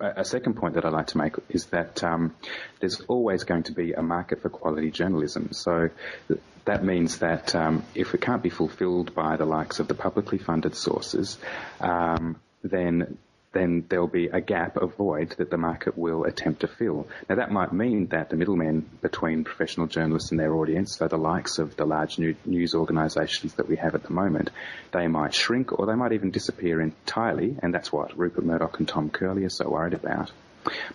A 0.00 0.24
second 0.24 0.54
point 0.54 0.74
that 0.74 0.84
I'd 0.84 0.92
like 0.92 1.08
to 1.08 1.18
make 1.18 1.34
is 1.48 1.66
that 1.66 2.02
um, 2.04 2.34
there's 2.80 3.00
always 3.02 3.44
going 3.44 3.64
to 3.64 3.72
be 3.72 3.92
a 3.92 4.02
market 4.02 4.42
for 4.42 4.48
quality 4.48 4.90
journalism. 4.90 5.52
So 5.52 5.90
th- 6.28 6.40
that 6.64 6.84
means 6.84 7.18
that 7.18 7.54
um, 7.54 7.84
if 7.94 8.14
it 8.14 8.20
can't 8.20 8.42
be 8.42 8.50
fulfilled 8.50 9.14
by 9.14 9.36
the 9.36 9.46
likes 9.46 9.80
of 9.80 9.88
the 9.88 9.94
publicly 9.94 10.38
funded 10.38 10.74
sources, 10.74 11.38
um, 11.80 12.36
then 12.62 13.18
then 13.52 13.84
there'll 13.88 14.06
be 14.06 14.26
a 14.26 14.40
gap, 14.40 14.76
a 14.76 14.86
void 14.86 15.30
that 15.38 15.50
the 15.50 15.56
market 15.56 15.96
will 15.96 16.24
attempt 16.24 16.60
to 16.60 16.68
fill. 16.68 17.08
Now 17.28 17.36
that 17.36 17.50
might 17.50 17.72
mean 17.72 18.06
that 18.08 18.30
the 18.30 18.36
middlemen 18.36 18.88
between 19.00 19.44
professional 19.44 19.86
journalists 19.86 20.30
and 20.30 20.38
their 20.38 20.54
audience, 20.54 20.96
so 20.96 21.08
the 21.08 21.16
likes 21.16 21.58
of 21.58 21.76
the 21.76 21.86
large 21.86 22.18
news 22.18 22.74
organisations 22.74 23.54
that 23.54 23.68
we 23.68 23.76
have 23.76 23.94
at 23.94 24.02
the 24.02 24.12
moment, 24.12 24.50
they 24.92 25.08
might 25.08 25.34
shrink 25.34 25.78
or 25.78 25.86
they 25.86 25.94
might 25.94 26.12
even 26.12 26.30
disappear 26.30 26.80
entirely, 26.80 27.56
and 27.62 27.72
that's 27.72 27.92
what 27.92 28.18
Rupert 28.18 28.44
Murdoch 28.44 28.78
and 28.78 28.88
Tom 28.88 29.10
Curley 29.10 29.44
are 29.44 29.50
so 29.50 29.68
worried 29.68 29.94
about. 29.94 30.30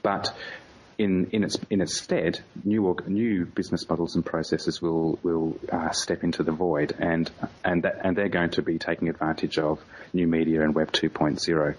But 0.04 0.34
in, 0.98 1.30
in 1.32 1.44
its 1.44 1.58
in 1.70 1.82
its 1.82 2.00
stead, 2.00 2.40
new 2.64 2.96
new 3.08 3.46
business 3.46 3.88
models 3.88 4.16
and 4.16 4.26
processes 4.26 4.82
will 4.82 5.20
will 5.24 5.58
uh, 5.72 5.92
step 5.92 6.24
into 6.24 6.44
the 6.44 6.52
void, 6.52 6.96
and 7.00 7.30
and 7.64 7.84
that, 7.84 8.00
and 8.04 8.16
they're 8.16 8.30
going 8.30 8.52
to 8.52 8.62
be 8.62 8.78
taking 8.78 9.10
advantage 9.10 9.58
of 9.58 9.80
new 10.14 10.28
media 10.28 10.62
and 10.62 10.76
Web 10.76 10.92
2.0. 10.92 11.76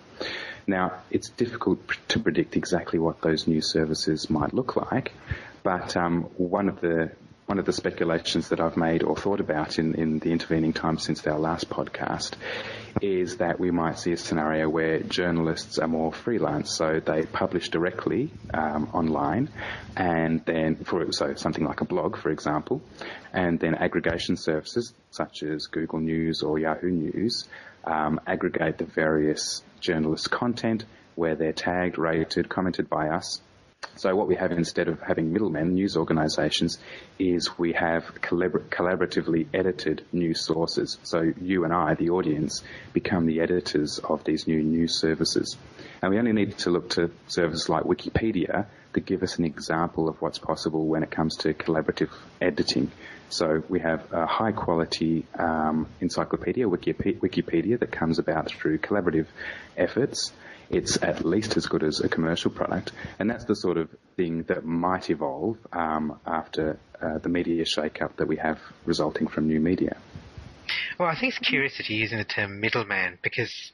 Now, 0.66 0.92
it's 1.10 1.28
difficult 1.30 1.80
to 2.08 2.18
predict 2.18 2.56
exactly 2.56 2.98
what 2.98 3.20
those 3.20 3.46
new 3.46 3.60
services 3.60 4.30
might 4.30 4.54
look 4.54 4.76
like, 4.76 5.12
but 5.62 5.96
um, 5.96 6.22
one 6.36 6.68
of 6.68 6.80
the 6.80 7.10
one 7.46 7.58
of 7.58 7.66
the 7.66 7.72
speculations 7.72 8.48
that 8.48 8.60
I've 8.60 8.76
made 8.76 9.02
or 9.02 9.16
thought 9.16 9.40
about 9.40 9.78
in, 9.78 9.94
in 9.94 10.18
the 10.18 10.32
intervening 10.32 10.72
time 10.72 10.98
since 10.98 11.26
our 11.26 11.38
last 11.38 11.68
podcast 11.68 12.34
is 13.02 13.36
that 13.36 13.60
we 13.60 13.70
might 13.70 13.98
see 13.98 14.12
a 14.12 14.16
scenario 14.16 14.68
where 14.68 15.02
journalists 15.02 15.78
are 15.78 15.88
more 15.88 16.12
freelance, 16.12 16.74
so 16.74 17.00
they 17.04 17.24
publish 17.24 17.68
directly 17.68 18.32
um, 18.54 18.88
online, 18.94 19.50
and 19.96 20.44
then 20.46 20.76
for 20.84 21.06
so 21.12 21.34
something 21.34 21.64
like 21.64 21.80
a 21.80 21.84
blog, 21.84 22.16
for 22.16 22.30
example, 22.30 22.80
and 23.32 23.60
then 23.60 23.74
aggregation 23.74 24.36
services 24.36 24.94
such 25.10 25.42
as 25.42 25.66
Google 25.66 26.00
News 26.00 26.42
or 26.42 26.58
Yahoo 26.58 26.90
News 26.90 27.46
um, 27.84 28.20
aggregate 28.26 28.78
the 28.78 28.86
various 28.86 29.62
journalist 29.80 30.30
content 30.30 30.84
where 31.14 31.34
they're 31.34 31.52
tagged, 31.52 31.98
rated, 31.98 32.48
commented 32.48 32.88
by 32.88 33.08
us. 33.08 33.40
So 33.96 34.14
what 34.14 34.28
we 34.28 34.36
have 34.36 34.52
instead 34.52 34.88
of 34.88 35.00
having 35.00 35.32
middlemen, 35.32 35.74
news 35.74 35.96
organisations, 35.96 36.78
is 37.18 37.58
we 37.58 37.72
have 37.72 38.04
collabor- 38.20 38.68
collaboratively 38.68 39.46
edited 39.54 40.04
news 40.12 40.44
sources. 40.44 40.98
So 41.04 41.32
you 41.40 41.64
and 41.64 41.72
I, 41.72 41.94
the 41.94 42.10
audience, 42.10 42.62
become 42.92 43.26
the 43.26 43.40
editors 43.40 43.98
of 43.98 44.24
these 44.24 44.46
new 44.46 44.62
news 44.62 44.98
services. 45.00 45.56
And 46.02 46.10
we 46.12 46.18
only 46.18 46.32
need 46.32 46.58
to 46.58 46.70
look 46.70 46.90
to 46.90 47.10
services 47.28 47.68
like 47.68 47.84
Wikipedia 47.84 48.66
to 48.94 49.00
give 49.00 49.22
us 49.22 49.38
an 49.38 49.44
example 49.44 50.08
of 50.08 50.20
what's 50.20 50.38
possible 50.38 50.86
when 50.86 51.02
it 51.02 51.10
comes 51.10 51.36
to 51.38 51.54
collaborative 51.54 52.10
editing. 52.40 52.90
So 53.28 53.62
we 53.68 53.80
have 53.80 54.12
a 54.12 54.26
high 54.26 54.52
quality 54.52 55.24
um, 55.38 55.88
encyclopedia, 56.00 56.66
Wikipedia, 56.66 57.78
that 57.78 57.90
comes 57.90 58.18
about 58.18 58.50
through 58.50 58.78
collaborative 58.78 59.26
efforts. 59.76 60.32
It's 60.74 61.00
at 61.02 61.24
least 61.24 61.56
as 61.56 61.66
good 61.66 61.84
as 61.84 62.00
a 62.00 62.08
commercial 62.08 62.50
product, 62.50 62.90
and 63.20 63.30
that's 63.30 63.44
the 63.44 63.54
sort 63.54 63.76
of 63.76 63.88
thing 64.16 64.42
that 64.48 64.64
might 64.64 65.08
evolve 65.08 65.56
um, 65.72 66.18
after 66.26 66.78
uh, 67.00 67.18
the 67.18 67.28
media 67.28 67.64
shake-up 67.64 68.16
that 68.16 68.26
we 68.26 68.36
have 68.38 68.58
resulting 68.84 69.28
from 69.28 69.46
new 69.46 69.60
media. 69.60 69.96
Well, 70.98 71.08
I 71.08 71.14
think 71.14 71.34
it's 71.34 71.48
curious 71.48 71.76
that 71.76 71.88
you're 71.88 72.00
using 72.00 72.18
the 72.18 72.24
term 72.24 72.58
middleman 72.58 73.18
because 73.22 73.70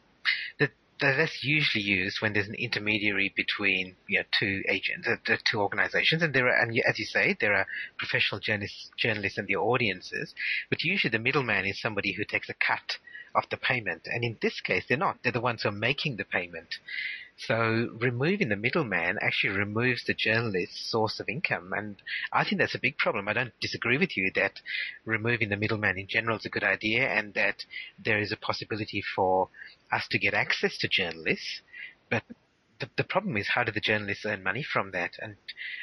the 0.59 0.69
that's 1.01 1.43
usually 1.43 1.83
used 1.83 2.21
when 2.21 2.35
there's 2.35 2.49
an 2.49 2.55
intermediary 2.55 3.33
between 3.35 3.97
you 4.07 4.19
know, 4.19 4.25
two 4.39 4.63
agents, 4.69 5.09
uh, 5.09 5.37
two 5.51 5.59
organizations, 5.59 6.23
and 6.23 6.35
there 6.35 6.47
are, 6.47 6.63
and 6.63 6.79
as 6.87 6.99
you 6.99 7.07
say, 7.07 7.35
there 7.41 7.55
are 7.55 7.67
professional 7.97 8.41
journalists, 8.41 8.91
journalists 8.99 9.39
and 9.39 9.49
the 9.49 9.57
audiences, 9.57 10.35
but 10.69 10.83
usually 10.83 11.11
the 11.11 11.19
middleman 11.19 11.65
is 11.65 11.81
somebody 11.81 12.13
who 12.13 12.25
takes 12.25 12.51
a 12.51 12.55
cut 12.55 12.99
of 13.35 13.45
the 13.51 13.57
payment, 13.57 14.03
and 14.07 14.25
in 14.25 14.37
this 14.41 14.61
case, 14.61 14.85
they're 14.89 14.99
not. 14.99 15.19
They're 15.23 15.33
the 15.33 15.41
ones 15.41 15.63
who 15.63 15.69
are 15.69 15.73
making 15.73 16.17
the 16.17 16.25
payment. 16.25 16.75
So 17.47 17.89
removing 17.99 18.51
the 18.51 18.57
middleman 18.57 19.19
actually 19.23 19.57
removes 19.57 20.05
the 20.05 20.13
journalist's 20.13 20.91
source 20.91 21.21
of 21.21 21.29
income, 21.29 21.73
and 21.75 21.97
I 22.33 22.45
think 22.45 22.59
that's 22.61 22.75
a 22.75 22.81
big 22.81 22.99
problem. 22.99 23.29
I 23.29 23.33
don't 23.33 23.59
disagree 23.61 23.97
with 23.97 24.17
you 24.17 24.31
that 24.35 24.61
removing 25.07 25.49
the 25.49 25.57
middleman 25.57 25.99
in 25.99 26.07
general 26.07 26.37
is 26.37 26.45
a 26.45 26.51
good 26.51 26.65
idea, 26.65 27.09
and 27.09 27.33
that 27.35 27.65
there 28.05 28.21
is 28.21 28.31
a 28.31 28.37
possibility 28.37 29.03
for 29.15 29.49
us 29.91 30.07
to 30.11 30.19
get 30.19 30.35
access 30.35 30.77
to 30.79 30.89
journalists, 30.89 31.63
but 32.11 32.23
the, 32.81 32.89
the 32.97 33.05
problem 33.05 33.37
is 33.37 33.49
how 33.55 33.63
do 33.63 33.73
the 33.73 33.81
journalists 33.81 34.25
earn 34.27 34.43
money 34.43 34.63
from 34.63 34.91
that? 34.93 35.13
And 35.21 35.37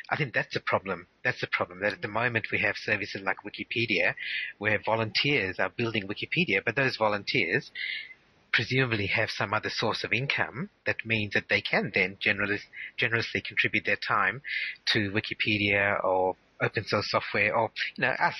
I 0.10 0.18
think 0.18 0.34
that's 0.34 0.56
a 0.56 0.60
problem. 0.60 1.08
That's 1.24 1.42
the 1.42 1.48
problem. 1.48 1.80
That 1.82 1.94
at 1.94 2.02
the 2.02 2.08
moment 2.08 2.48
we 2.52 2.60
have 2.60 2.76
services 2.76 3.22
like 3.24 3.38
Wikipedia, 3.46 4.14
where 4.58 4.80
volunteers 4.84 5.58
are 5.60 5.70
building 5.70 6.08
Wikipedia, 6.08 6.62
but 6.66 6.76
those 6.76 6.98
volunteers 6.98 7.72
presumably 8.52 9.08
have 9.08 9.30
some 9.30 9.54
other 9.54 9.70
source 9.70 10.04
of 10.04 10.12
income 10.12 10.70
that 10.86 11.06
means 11.06 11.34
that 11.34 11.50
they 11.50 11.62
can 11.62 11.92
then 11.94 12.18
generous, 12.20 12.62
generously 12.98 13.42
contribute 13.42 13.86
their 13.86 14.00
time 14.08 14.42
to 14.88 15.12
Wikipedia 15.12 16.04
or 16.04 16.36
open 16.62 16.84
source 16.86 17.12
software 17.12 17.56
or, 17.56 17.72
you 17.96 18.02
know, 18.02 18.16
us 18.20 18.36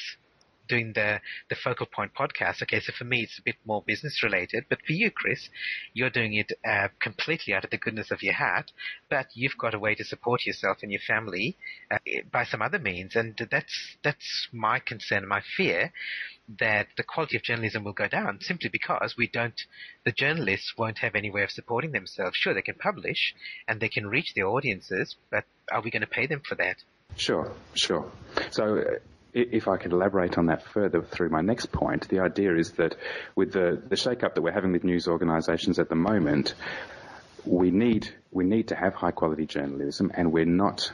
doing 0.68 0.94
the, 0.94 1.20
the 1.50 1.56
focal 1.56 1.86
point 1.86 2.12
podcast. 2.14 2.62
Okay, 2.64 2.80
so 2.80 2.94
for 2.98 3.06
me, 3.06 3.24
it's 3.24 3.40
a 3.40 3.44
bit 3.44 3.56
more 3.66 3.84
business 3.86 4.22
related, 4.24 4.66
but 4.70 4.80
for 4.86 4.94
you, 4.94 5.12
Chris, 5.12 5.50
you're 5.94 6.10
doing 6.10 6.34
it 6.34 6.52
uh, 6.68 6.88
completely 7.02 7.54
out 7.54 7.64
of 7.64 7.70
the 7.70 7.78
goodness 7.78 8.12
of 8.12 8.22
your 8.22 8.34
heart, 8.34 8.72
but 9.10 9.28
you've 9.34 9.58
got 9.58 9.74
a 9.74 9.80
way 9.80 9.96
to 9.96 10.04
support 10.04 10.46
yourself 10.46 10.78
and 10.82 10.92
your 10.92 11.02
family 11.08 11.58
uh, 11.92 11.98
by 12.32 12.44
some 12.44 12.62
other 12.62 12.80
means, 12.80 13.16
and 13.16 13.38
that's 13.52 13.98
that's 14.04 14.48
my 14.52 14.80
concern, 14.80 15.28
my 15.28 15.42
fear 15.56 15.92
that 16.60 16.88
the 16.96 17.04
quality 17.04 17.36
of 17.36 17.44
journalism 17.44 17.84
will 17.84 17.94
go 17.94 18.08
down 18.08 18.40
simply 18.42 18.70
because 18.70 19.16
we 19.18 19.28
don't, 19.28 19.62
the 20.06 20.12
journalists 20.12 20.74
won't 20.78 21.00
have 21.00 21.14
any 21.16 21.30
way 21.30 21.44
of 21.44 21.52
supporting 21.52 21.92
themselves. 21.92 22.38
Sure, 22.38 22.54
they 22.54 22.62
can 22.62 22.76
publish 22.76 23.34
and 23.68 23.82
they 23.82 23.90
can 23.90 24.08
reach 24.08 24.34
their 24.34 24.48
audiences, 24.48 25.16
but 25.30 25.44
are 25.72 25.82
we 25.82 25.92
going 25.92 26.02
to 26.02 26.08
pay 26.08 26.26
them 26.26 26.42
for 26.48 26.56
that? 26.56 26.78
Sure, 27.18 27.52
sure. 27.74 28.10
So 28.52 28.82
if 29.38 29.68
I 29.68 29.78
could 29.78 29.92
elaborate 29.92 30.38
on 30.38 30.48
that 30.48 30.64
further 30.64 31.02
through 31.02 31.30
my 31.30 31.42
next 31.42 31.72
point, 31.72 32.08
the 32.10 32.20
idea 32.20 32.56
is 32.56 32.72
that 32.74 32.96
with 33.36 33.54
the, 33.54 33.82
the 33.88 33.96
shake-up 33.96 34.36
that 34.36 34.42
we're 34.42 34.52
having 34.52 34.72
with 34.72 34.84
news 34.84 35.08
organisations 35.08 35.80
at 35.80 35.90
the 35.90 35.96
moment, 35.96 36.56
we 37.46 37.72
need 37.72 38.14
we 38.32 38.44
need 38.44 38.70
to 38.70 38.76
have 38.76 38.94
high 38.94 39.12
quality 39.12 39.46
journalism, 39.46 40.12
and 40.14 40.32
we're 40.32 40.46
not. 40.46 40.92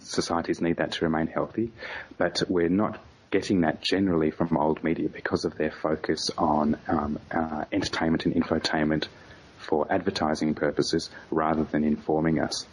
Societies 0.00 0.60
need 0.60 0.78
that 0.78 0.92
to 0.92 1.04
remain 1.04 1.28
healthy, 1.28 1.70
but 2.18 2.42
we're 2.48 2.68
not 2.68 2.98
getting 3.30 3.60
that 3.60 3.80
generally 3.80 4.30
from 4.30 4.56
old 4.56 4.82
media 4.82 5.08
because 5.08 5.44
of 5.44 5.56
their 5.56 5.70
focus 5.70 6.30
on 6.36 6.76
um, 6.88 7.18
uh, 7.30 7.64
entertainment 7.72 8.26
and 8.26 8.34
infotainment 8.34 9.06
for 9.58 9.86
advertising 9.90 10.54
purposes 10.54 11.10
rather 11.30 11.64
than 11.64 11.84
informing 11.84 12.40
us 12.40 12.66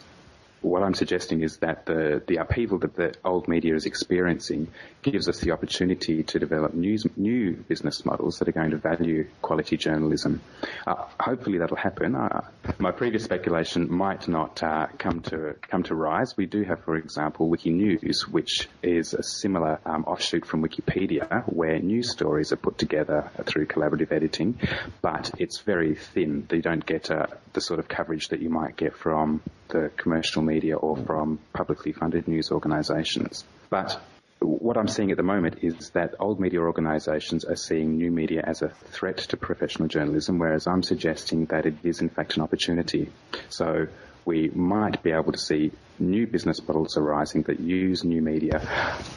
what 0.64 0.82
I'm 0.82 0.94
suggesting 0.94 1.42
is 1.42 1.58
that 1.58 1.84
the, 1.84 2.22
the 2.26 2.36
upheaval 2.36 2.78
that 2.78 2.96
the 2.96 3.14
old 3.24 3.48
media 3.48 3.74
is 3.74 3.84
experiencing 3.84 4.68
gives 5.02 5.28
us 5.28 5.40
the 5.40 5.50
opportunity 5.50 6.22
to 6.22 6.38
develop 6.38 6.72
news, 6.72 7.04
new 7.16 7.52
business 7.52 8.04
models 8.06 8.38
that 8.38 8.48
are 8.48 8.52
going 8.52 8.70
to 8.70 8.78
value 8.78 9.28
quality 9.42 9.76
journalism. 9.76 10.40
Uh, 10.86 11.04
hopefully 11.20 11.58
that'll 11.58 11.76
happen. 11.76 12.14
Uh, 12.14 12.40
my 12.78 12.92
previous 12.92 13.24
speculation 13.24 13.92
might 13.92 14.26
not 14.26 14.62
uh, 14.62 14.86
come 14.96 15.20
to 15.20 15.54
come 15.60 15.82
to 15.82 15.94
rise. 15.94 16.34
We 16.36 16.46
do 16.46 16.62
have, 16.62 16.82
for 16.84 16.96
example, 16.96 17.50
Wikinews, 17.50 18.22
which 18.22 18.68
is 18.82 19.12
a 19.12 19.22
similar 19.22 19.80
um, 19.84 20.04
offshoot 20.04 20.46
from 20.46 20.62
Wikipedia, 20.62 21.44
where 21.44 21.78
news 21.78 22.10
stories 22.10 22.52
are 22.52 22.56
put 22.56 22.78
together 22.78 23.30
through 23.44 23.66
collaborative 23.66 24.12
editing, 24.12 24.58
but 25.02 25.30
it's 25.38 25.60
very 25.60 25.94
thin. 25.94 26.46
They 26.48 26.60
don't 26.60 26.84
get 26.84 27.10
uh, 27.10 27.26
the 27.52 27.60
sort 27.60 27.80
of 27.80 27.88
coverage 27.88 28.28
that 28.28 28.40
you 28.40 28.48
might 28.48 28.76
get 28.76 28.96
from 28.96 29.42
the 29.74 29.90
commercial 29.96 30.40
media 30.40 30.76
or 30.76 30.96
from 30.96 31.40
publicly 31.52 31.92
funded 31.92 32.28
news 32.28 32.52
organisations. 32.52 33.44
But 33.70 34.00
what 34.38 34.76
I'm 34.76 34.86
seeing 34.86 35.10
at 35.10 35.16
the 35.16 35.24
moment 35.24 35.58
is 35.62 35.90
that 35.90 36.14
old 36.20 36.38
media 36.38 36.60
organisations 36.60 37.44
are 37.44 37.56
seeing 37.56 37.96
new 37.96 38.12
media 38.12 38.42
as 38.46 38.62
a 38.62 38.68
threat 38.68 39.18
to 39.30 39.36
professional 39.36 39.88
journalism, 39.88 40.38
whereas 40.38 40.68
I'm 40.68 40.84
suggesting 40.84 41.46
that 41.46 41.66
it 41.66 41.74
is 41.82 42.00
in 42.00 42.08
fact 42.08 42.36
an 42.36 42.42
opportunity. 42.42 43.10
So 43.48 43.88
we 44.24 44.48
might 44.54 45.02
be 45.02 45.10
able 45.10 45.32
to 45.32 45.38
see 45.38 45.72
new 45.98 46.28
business 46.28 46.66
models 46.66 46.96
arising 46.96 47.42
that 47.42 47.58
use 47.58 48.04
new 48.04 48.22
media 48.22 48.62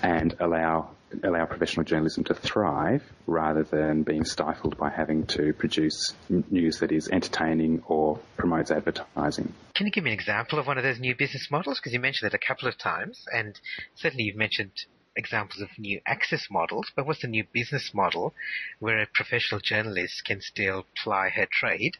and 0.01 0.35
allow 0.39 0.89
allow 1.23 1.45
professional 1.45 1.83
journalism 1.83 2.23
to 2.25 2.33
thrive 2.33 3.03
rather 3.25 3.63
than 3.63 4.03
being 4.03 4.25
stifled 4.25 4.77
by 4.77 4.89
having 4.89 5.25
to 5.25 5.53
produce 5.53 6.13
news 6.29 6.79
that 6.79 6.91
is 6.91 7.07
entertaining 7.09 7.83
or 7.87 8.19
promotes 8.35 8.71
advertising. 8.71 9.53
Can 9.73 9.85
you 9.85 9.91
give 9.91 10.03
me 10.03 10.11
an 10.11 10.13
example 10.15 10.59
of 10.59 10.67
one 10.67 10.77
of 10.77 10.83
those 10.83 10.99
new 10.99 11.15
business 11.15 11.49
models? 11.49 11.79
Because 11.79 11.93
you 11.93 11.99
mentioned 11.99 12.31
it 12.31 12.35
a 12.35 12.45
couple 12.47 12.67
of 12.67 12.77
times, 12.77 13.25
and 13.33 13.59
certainly 13.95 14.25
you've 14.25 14.35
mentioned 14.35 14.71
examples 15.15 15.61
of 15.61 15.69
new 15.77 15.99
access 16.05 16.47
models, 16.51 16.91
but 16.95 17.05
what's 17.05 17.21
the 17.21 17.27
new 17.27 17.43
business 17.51 17.93
model 17.93 18.33
where 18.79 18.99
a 19.01 19.07
professional 19.07 19.59
journalist 19.59 20.23
can 20.25 20.41
still 20.41 20.85
ply 21.03 21.29
her 21.29 21.47
trade 21.51 21.97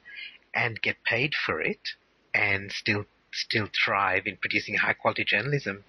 and 0.53 0.81
get 0.81 1.03
paid 1.03 1.33
for 1.33 1.59
it 1.59 1.81
and 2.33 2.71
still 2.71 3.05
still 3.33 3.67
thrive 3.85 4.23
in 4.25 4.37
producing 4.37 4.75
high 4.75 4.93
quality 4.93 5.23
journalism. 5.23 5.83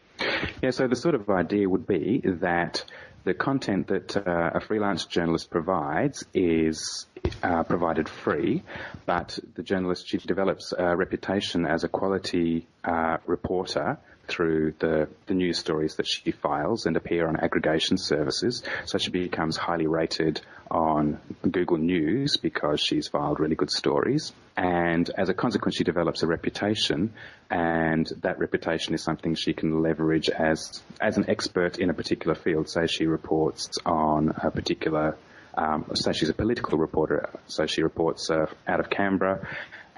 Yeah, 0.62 0.70
so 0.70 0.88
the 0.88 0.96
sort 0.96 1.14
of 1.14 1.30
idea 1.30 1.68
would 1.68 1.86
be 1.86 2.20
that 2.24 2.84
the 3.28 3.34
content 3.34 3.88
that 3.88 4.16
uh, 4.16 4.52
a 4.54 4.58
freelance 4.58 5.04
journalist 5.04 5.50
provides 5.50 6.24
is 6.32 7.06
uh, 7.42 7.62
provided 7.62 8.08
free, 8.08 8.62
but 9.04 9.38
the 9.54 9.62
journalist 9.62 10.08
she 10.08 10.16
develops 10.16 10.72
a 10.72 10.96
reputation 10.96 11.66
as 11.66 11.84
a 11.84 11.88
quality 11.88 12.66
uh, 12.84 13.18
reporter 13.26 13.98
through 14.28 14.74
the, 14.78 15.08
the 15.26 15.34
news 15.34 15.58
stories 15.58 15.96
that 15.96 16.06
she 16.06 16.30
files 16.30 16.86
and 16.86 16.96
appear 16.96 17.26
on 17.26 17.36
aggregation 17.36 17.96
services. 17.96 18.62
So 18.84 18.98
she 18.98 19.10
becomes 19.10 19.56
highly 19.56 19.86
rated 19.86 20.40
on 20.70 21.18
Google 21.50 21.78
News 21.78 22.36
because 22.36 22.80
she's 22.80 23.08
filed 23.08 23.40
really 23.40 23.56
good 23.56 23.70
stories. 23.70 24.32
And 24.56 25.10
as 25.16 25.28
a 25.28 25.34
consequence, 25.34 25.76
she 25.76 25.84
develops 25.84 26.22
a 26.22 26.26
reputation 26.26 27.12
and 27.50 28.08
that 28.20 28.38
reputation 28.38 28.94
is 28.94 29.02
something 29.02 29.34
she 29.34 29.54
can 29.54 29.82
leverage 29.82 30.28
as, 30.28 30.82
as 31.00 31.16
an 31.16 31.24
expert 31.28 31.78
in 31.78 31.90
a 31.90 31.94
particular 31.94 32.34
field. 32.34 32.68
Say 32.68 32.86
she 32.86 33.06
reports 33.06 33.78
on 33.86 34.34
a 34.42 34.50
particular 34.50 35.16
um, 35.58 35.86
say 35.94 36.12
she's 36.12 36.28
a 36.28 36.34
political 36.34 36.78
reporter, 36.78 37.30
so 37.48 37.66
she 37.66 37.82
reports 37.82 38.30
uh, 38.30 38.46
out 38.68 38.78
of 38.78 38.88
Canberra, 38.90 39.46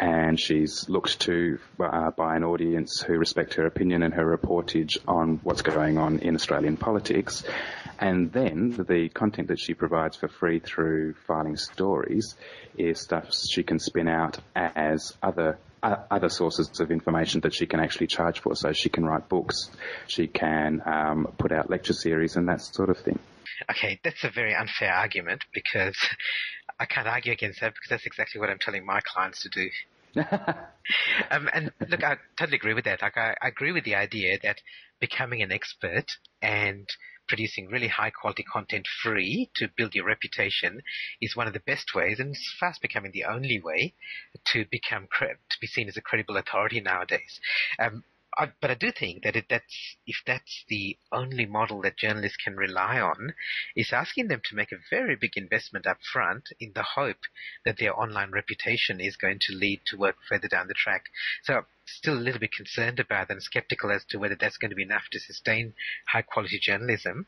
and 0.00 0.40
she's 0.40 0.88
looked 0.88 1.20
to 1.20 1.58
uh, 1.78 2.10
by 2.12 2.34
an 2.34 2.42
audience 2.42 3.02
who 3.02 3.18
respect 3.18 3.54
her 3.54 3.66
opinion 3.66 4.02
and 4.02 4.14
her 4.14 4.24
reportage 4.24 4.96
on 5.06 5.38
what's 5.42 5.60
going 5.60 5.98
on 5.98 6.20
in 6.20 6.34
Australian 6.34 6.78
politics. 6.78 7.44
And 7.98 8.32
then 8.32 8.70
the 8.88 9.10
content 9.10 9.48
that 9.48 9.60
she 9.60 9.74
provides 9.74 10.16
for 10.16 10.28
free 10.28 10.58
through 10.58 11.14
filing 11.26 11.58
stories 11.58 12.34
is 12.78 12.98
stuff 12.98 13.28
she 13.34 13.62
can 13.62 13.78
spin 13.78 14.08
out 14.08 14.38
as 14.56 15.12
other 15.22 15.58
uh, 15.82 15.96
other 16.10 16.28
sources 16.30 16.80
of 16.80 16.90
information 16.90 17.40
that 17.40 17.54
she 17.54 17.66
can 17.66 17.80
actually 17.80 18.06
charge 18.06 18.40
for. 18.40 18.56
So 18.56 18.72
she 18.72 18.88
can 18.88 19.04
write 19.04 19.28
books, 19.28 19.70
she 20.06 20.26
can 20.26 20.80
um, 20.86 21.34
put 21.36 21.52
out 21.52 21.68
lecture 21.68 21.92
series, 21.92 22.36
and 22.36 22.48
that 22.48 22.62
sort 22.62 22.88
of 22.88 22.98
thing. 22.98 23.18
Okay, 23.70 24.00
that's 24.02 24.24
a 24.24 24.30
very 24.30 24.54
unfair 24.54 24.92
argument 24.92 25.44
because 25.52 25.96
I 26.78 26.86
can't 26.86 27.06
argue 27.06 27.32
against 27.32 27.60
that 27.60 27.74
because 27.74 27.90
that's 27.90 28.06
exactly 28.06 28.40
what 28.40 28.48
I'm 28.48 28.58
telling 28.58 28.86
my 28.86 29.00
clients 29.00 29.42
to 29.42 29.50
do. 29.50 29.68
um, 31.30 31.48
and 31.52 31.72
look, 31.88 32.02
I 32.02 32.16
totally 32.38 32.56
agree 32.56 32.74
with 32.74 32.84
that. 32.84 33.02
Like, 33.02 33.16
I, 33.16 33.34
I 33.40 33.48
agree 33.48 33.72
with 33.72 33.84
the 33.84 33.94
idea 33.94 34.38
that 34.42 34.58
becoming 35.00 35.42
an 35.42 35.52
expert 35.52 36.06
and 36.42 36.88
producing 37.28 37.68
really 37.68 37.86
high 37.86 38.10
quality 38.10 38.42
content 38.42 38.86
free 39.02 39.50
to 39.54 39.68
build 39.76 39.94
your 39.94 40.04
reputation 40.04 40.82
is 41.20 41.36
one 41.36 41.46
of 41.46 41.52
the 41.52 41.60
best 41.60 41.94
ways 41.94 42.18
and 42.18 42.30
it's 42.30 42.56
fast 42.58 42.82
becoming 42.82 43.12
the 43.12 43.24
only 43.24 43.60
way 43.60 43.94
to 44.44 44.64
become 44.72 45.06
to 45.20 45.58
be 45.60 45.66
seen 45.68 45.88
as 45.88 45.96
a 45.96 46.00
credible 46.00 46.36
authority 46.36 46.80
nowadays. 46.80 47.40
Um, 47.78 48.02
I, 48.38 48.52
but 48.60 48.70
I 48.70 48.74
do 48.74 48.92
think 48.92 49.24
that 49.24 49.36
it, 49.36 49.46
that's 49.50 49.96
if 50.06 50.16
that's 50.26 50.64
the 50.68 50.96
only 51.12 51.46
model 51.46 51.82
that 51.82 51.98
journalists 51.98 52.36
can 52.36 52.56
rely 52.56 53.00
on, 53.00 53.34
is 53.74 53.92
asking 53.92 54.28
them 54.28 54.40
to 54.44 54.54
make 54.56 54.72
a 54.72 54.78
very 54.90 55.16
big 55.16 55.36
investment 55.36 55.86
up 55.86 55.98
front 56.12 56.44
in 56.60 56.72
the 56.74 56.82
hope 56.82 57.24
that 57.64 57.78
their 57.78 57.98
online 57.98 58.30
reputation 58.30 59.00
is 59.00 59.16
going 59.16 59.38
to 59.40 59.56
lead 59.56 59.80
to 59.86 59.96
work 59.96 60.16
further 60.28 60.48
down 60.48 60.68
the 60.68 60.74
track. 60.74 61.04
So 61.42 61.66
still 61.96 62.14
a 62.14 62.20
little 62.20 62.40
bit 62.40 62.52
concerned 62.52 63.00
about 63.00 63.30
and 63.30 63.42
skeptical 63.42 63.90
as 63.90 64.04
to 64.06 64.18
whether 64.18 64.36
that's 64.36 64.56
going 64.56 64.70
to 64.70 64.76
be 64.76 64.82
enough 64.82 65.08
to 65.12 65.20
sustain 65.20 65.74
high 66.08 66.22
quality 66.22 66.58
journalism. 66.60 67.26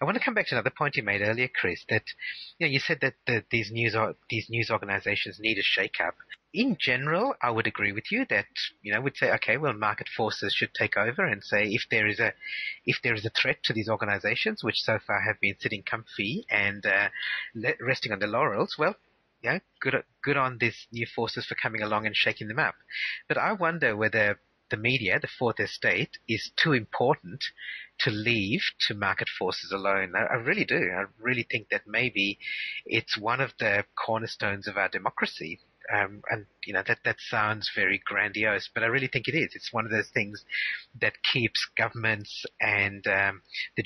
I 0.00 0.04
want 0.04 0.16
to 0.16 0.24
come 0.24 0.34
back 0.34 0.48
to 0.48 0.54
another 0.54 0.72
point 0.76 0.96
you 0.96 1.02
made 1.02 1.22
earlier, 1.22 1.48
Chris, 1.48 1.84
that 1.88 2.04
you 2.58 2.66
know 2.66 2.72
you 2.72 2.80
said 2.80 2.98
that 3.00 3.14
the, 3.26 3.44
these 3.50 3.70
news 3.70 3.96
these 4.30 4.48
news 4.48 4.70
organizations 4.70 5.38
need 5.40 5.58
a 5.58 5.62
shake 5.62 6.00
up 6.00 6.14
in 6.54 6.76
general, 6.78 7.34
I 7.42 7.50
would 7.50 7.66
agree 7.66 7.90
with 7.90 8.12
you 8.12 8.24
that 8.30 8.46
you 8.80 8.92
know 8.92 9.00
we'd 9.00 9.16
say 9.16 9.32
okay, 9.32 9.56
well, 9.56 9.72
market 9.72 10.06
forces 10.08 10.54
should 10.54 10.72
take 10.72 10.96
over 10.96 11.24
and 11.24 11.42
say 11.42 11.64
if 11.64 11.82
there 11.90 12.06
is 12.06 12.20
a 12.20 12.32
if 12.86 12.98
there 13.02 13.14
is 13.14 13.26
a 13.26 13.30
threat 13.30 13.62
to 13.64 13.72
these 13.72 13.88
organisations, 13.88 14.62
which 14.62 14.80
so 14.80 15.00
far 15.04 15.20
have 15.20 15.40
been 15.40 15.56
sitting 15.58 15.82
comfy 15.82 16.46
and 16.48 16.86
uh, 16.86 17.08
resting 17.80 18.12
on 18.12 18.20
their 18.20 18.28
laurels, 18.28 18.76
well, 18.78 18.94
yeah, 19.44 19.58
good 19.80 19.94
good 20.22 20.36
on 20.36 20.58
these 20.58 20.86
new 20.90 21.06
forces 21.06 21.46
for 21.46 21.54
coming 21.54 21.82
along 21.82 22.06
and 22.06 22.16
shaking 22.16 22.48
them 22.48 22.58
up. 22.58 22.74
But 23.28 23.38
I 23.38 23.52
wonder 23.52 23.96
whether 23.96 24.40
the 24.70 24.76
media, 24.78 25.20
the 25.20 25.28
fourth 25.38 25.60
estate, 25.60 26.16
is 26.26 26.50
too 26.56 26.72
important 26.72 27.44
to 28.00 28.10
leave 28.10 28.62
to 28.88 28.94
market 28.94 29.28
forces 29.38 29.70
alone. 29.70 30.14
I, 30.16 30.22
I, 30.22 30.36
really 30.36 30.64
do. 30.64 30.90
I 30.90 31.04
really 31.20 31.46
think 31.48 31.68
that 31.68 31.82
maybe 31.86 32.38
it's 32.86 33.18
one 33.18 33.42
of 33.42 33.52
the 33.60 33.84
cornerstones 33.94 34.66
of 34.66 34.78
our 34.78 34.88
democracy 34.88 35.60
um, 35.92 36.22
and 36.30 36.46
you 36.64 36.72
know 36.72 36.82
that 36.86 36.98
that 37.04 37.16
sounds 37.18 37.70
very 37.74 38.00
grandiose, 38.04 38.70
but 38.72 38.82
I 38.82 38.86
really 38.86 39.08
think 39.08 39.28
it 39.28 39.34
is. 39.34 39.54
It's 39.54 39.72
one 39.72 39.84
of 39.84 39.90
those 39.90 40.08
things 40.08 40.44
that 41.00 41.22
keeps 41.22 41.66
governments 41.76 42.46
and 42.60 43.06
um, 43.06 43.42
the 43.76 43.84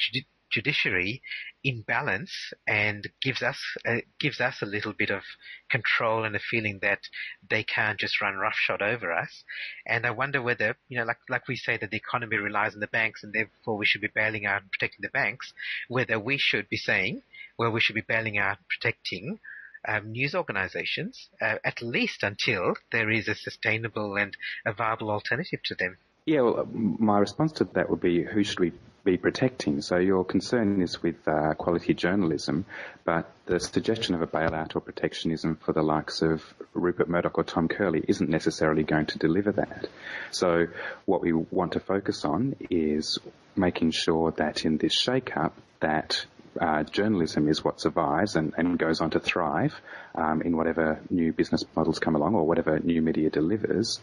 judiciary 0.50 1.22
in 1.64 1.82
balance 1.82 2.52
and 2.66 3.08
gives 3.20 3.42
us 3.42 3.58
uh, 3.86 3.96
gives 4.18 4.40
us 4.40 4.62
a 4.62 4.66
little 4.66 4.92
bit 4.92 5.10
of 5.10 5.22
control 5.70 6.24
and 6.24 6.36
a 6.36 6.40
feeling 6.40 6.78
that 6.82 7.00
they 7.48 7.62
can't 7.62 7.98
just 7.98 8.20
run 8.20 8.36
roughshod 8.36 8.80
over 8.82 9.12
us. 9.12 9.44
And 9.86 10.06
I 10.06 10.10
wonder 10.10 10.40
whether 10.40 10.76
you 10.88 10.98
know, 10.98 11.04
like 11.04 11.18
like 11.28 11.48
we 11.48 11.56
say 11.56 11.76
that 11.76 11.90
the 11.90 11.96
economy 11.96 12.36
relies 12.36 12.74
on 12.74 12.80
the 12.80 12.86
banks, 12.86 13.22
and 13.22 13.32
therefore 13.32 13.76
we 13.76 13.86
should 13.86 14.00
be 14.00 14.10
bailing 14.14 14.46
out 14.46 14.62
and 14.62 14.70
protecting 14.70 15.02
the 15.02 15.10
banks. 15.10 15.52
Whether 15.88 16.18
we 16.18 16.38
should 16.38 16.68
be 16.68 16.76
saying, 16.76 17.22
well, 17.58 17.70
we 17.70 17.80
should 17.80 17.94
be 17.94 18.00
bailing 18.02 18.38
out, 18.38 18.58
and 18.58 18.68
protecting 18.68 19.40
um, 19.86 20.12
news 20.12 20.34
organizations, 20.34 21.28
uh, 21.40 21.56
at 21.64 21.82
least 21.82 22.22
until 22.22 22.74
there 22.92 23.10
is 23.10 23.28
a 23.28 23.34
sustainable 23.34 24.16
and 24.16 24.36
a 24.66 24.72
viable 24.72 25.10
alternative 25.10 25.60
to 25.64 25.74
them. 25.74 25.96
Yeah, 26.26 26.42
well, 26.42 26.68
my 26.72 27.18
response 27.18 27.52
to 27.52 27.64
that 27.64 27.88
would 27.88 28.00
be 28.00 28.22
who 28.22 28.44
should 28.44 28.60
we 28.60 28.72
be 29.08 29.16
protecting? 29.16 29.80
So 29.80 29.96
your 29.96 30.22
concern 30.22 30.82
is 30.82 31.02
with 31.02 31.26
uh, 31.26 31.54
quality 31.54 31.94
journalism, 31.94 32.66
but 33.04 33.32
the 33.46 33.58
suggestion 33.58 34.14
of 34.14 34.20
a 34.20 34.26
bailout 34.26 34.76
or 34.76 34.80
protectionism 34.80 35.56
for 35.56 35.72
the 35.72 35.80
likes 35.82 36.20
of 36.20 36.42
Rupert 36.74 37.08
Murdoch 37.08 37.38
or 37.38 37.44
Tom 37.44 37.68
Curley 37.68 38.04
isn't 38.06 38.28
necessarily 38.28 38.82
going 38.82 39.06
to 39.06 39.18
deliver 39.18 39.52
that. 39.52 39.88
So 40.30 40.66
what 41.06 41.22
we 41.22 41.32
want 41.32 41.72
to 41.72 41.80
focus 41.80 42.26
on 42.26 42.56
is 42.68 43.18
making 43.56 43.92
sure 43.92 44.32
that 44.32 44.66
in 44.66 44.76
this 44.76 44.92
shake-up 44.92 45.54
that 45.80 46.26
uh, 46.60 46.82
journalism 46.82 47.48
is 47.48 47.64
what 47.64 47.80
survives 47.80 48.36
and, 48.36 48.52
and 48.58 48.78
goes 48.78 49.00
on 49.00 49.10
to 49.10 49.20
thrive 49.20 49.74
um, 50.14 50.42
in 50.42 50.54
whatever 50.54 51.00
new 51.08 51.32
business 51.32 51.64
models 51.74 51.98
come 51.98 52.14
along 52.14 52.34
or 52.34 52.46
whatever 52.46 52.78
new 52.78 53.00
media 53.00 53.30
delivers. 53.30 54.00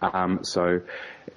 Um, 0.00 0.40
so 0.44 0.80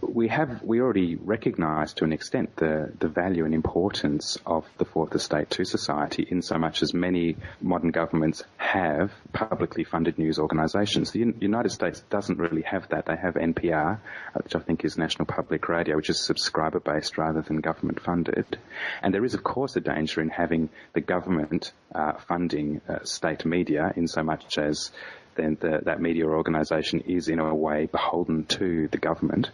we 0.02 0.28
have 0.28 0.62
we 0.64 0.82
already 0.82 1.16
recognise 1.16 1.94
to 1.94 2.04
an 2.04 2.14
extent 2.14 2.56
the 2.58 2.92
the 3.00 3.08
value 3.08 3.46
and 3.46 3.54
importance 3.54 4.38
of 4.46 4.66
the 4.78 4.86
fourth 4.86 5.16
estate 5.16 5.50
to 5.50 5.66
society 5.66 6.28
in 6.30 6.42
so 6.42 6.58
much 6.58 6.82
as 6.82 6.94
many 6.94 7.38
modern 7.62 7.92
governments 7.92 8.44
have 8.58 9.12
publicly 9.34 9.84
funded 9.84 10.18
news 10.18 10.40
organisations. 10.40 11.12
The 11.12 11.34
United 11.40 11.70
States 11.70 12.02
doesn't 12.10 12.38
really 12.38 12.62
have 12.64 12.88
that. 12.90 13.06
They 13.06 13.16
have 13.16 13.36
NPR, 13.36 14.00
which 14.44 14.56
I 14.56 14.60
think 14.60 14.86
is 14.86 14.98
National 14.98 15.26
Public 15.26 15.68
Radio, 15.70 15.96
which 15.96 16.10
is 16.10 16.24
subscriber 16.26 16.80
based 16.80 17.18
rather 17.18 17.42
than 17.42 17.62
government 17.62 18.00
funded. 18.00 18.58
And 19.02 19.14
there 19.14 19.26
is 19.26 19.34
of 19.34 19.44
course 19.44 19.76
a 19.76 19.82
danger 19.82 20.22
in 20.22 20.30
having 20.30 20.70
the 20.94 21.02
government 21.02 21.72
uh, 21.94 22.14
funding 22.28 22.82
uh, 22.88 23.04
state 23.04 23.46
media 23.46 23.94
in 23.96 24.08
so 24.08 24.24
much 24.24 24.58
as 24.58 24.92
then 25.36 25.58
the, 25.60 25.80
that 25.86 26.02
media 26.02 26.26
organisation 26.26 27.02
is 27.02 27.30
in 27.30 27.40
a 27.40 27.56
way 27.56 27.86
beholden 27.86 28.46
to 28.46 28.90
the 28.90 28.98
government 28.98 29.50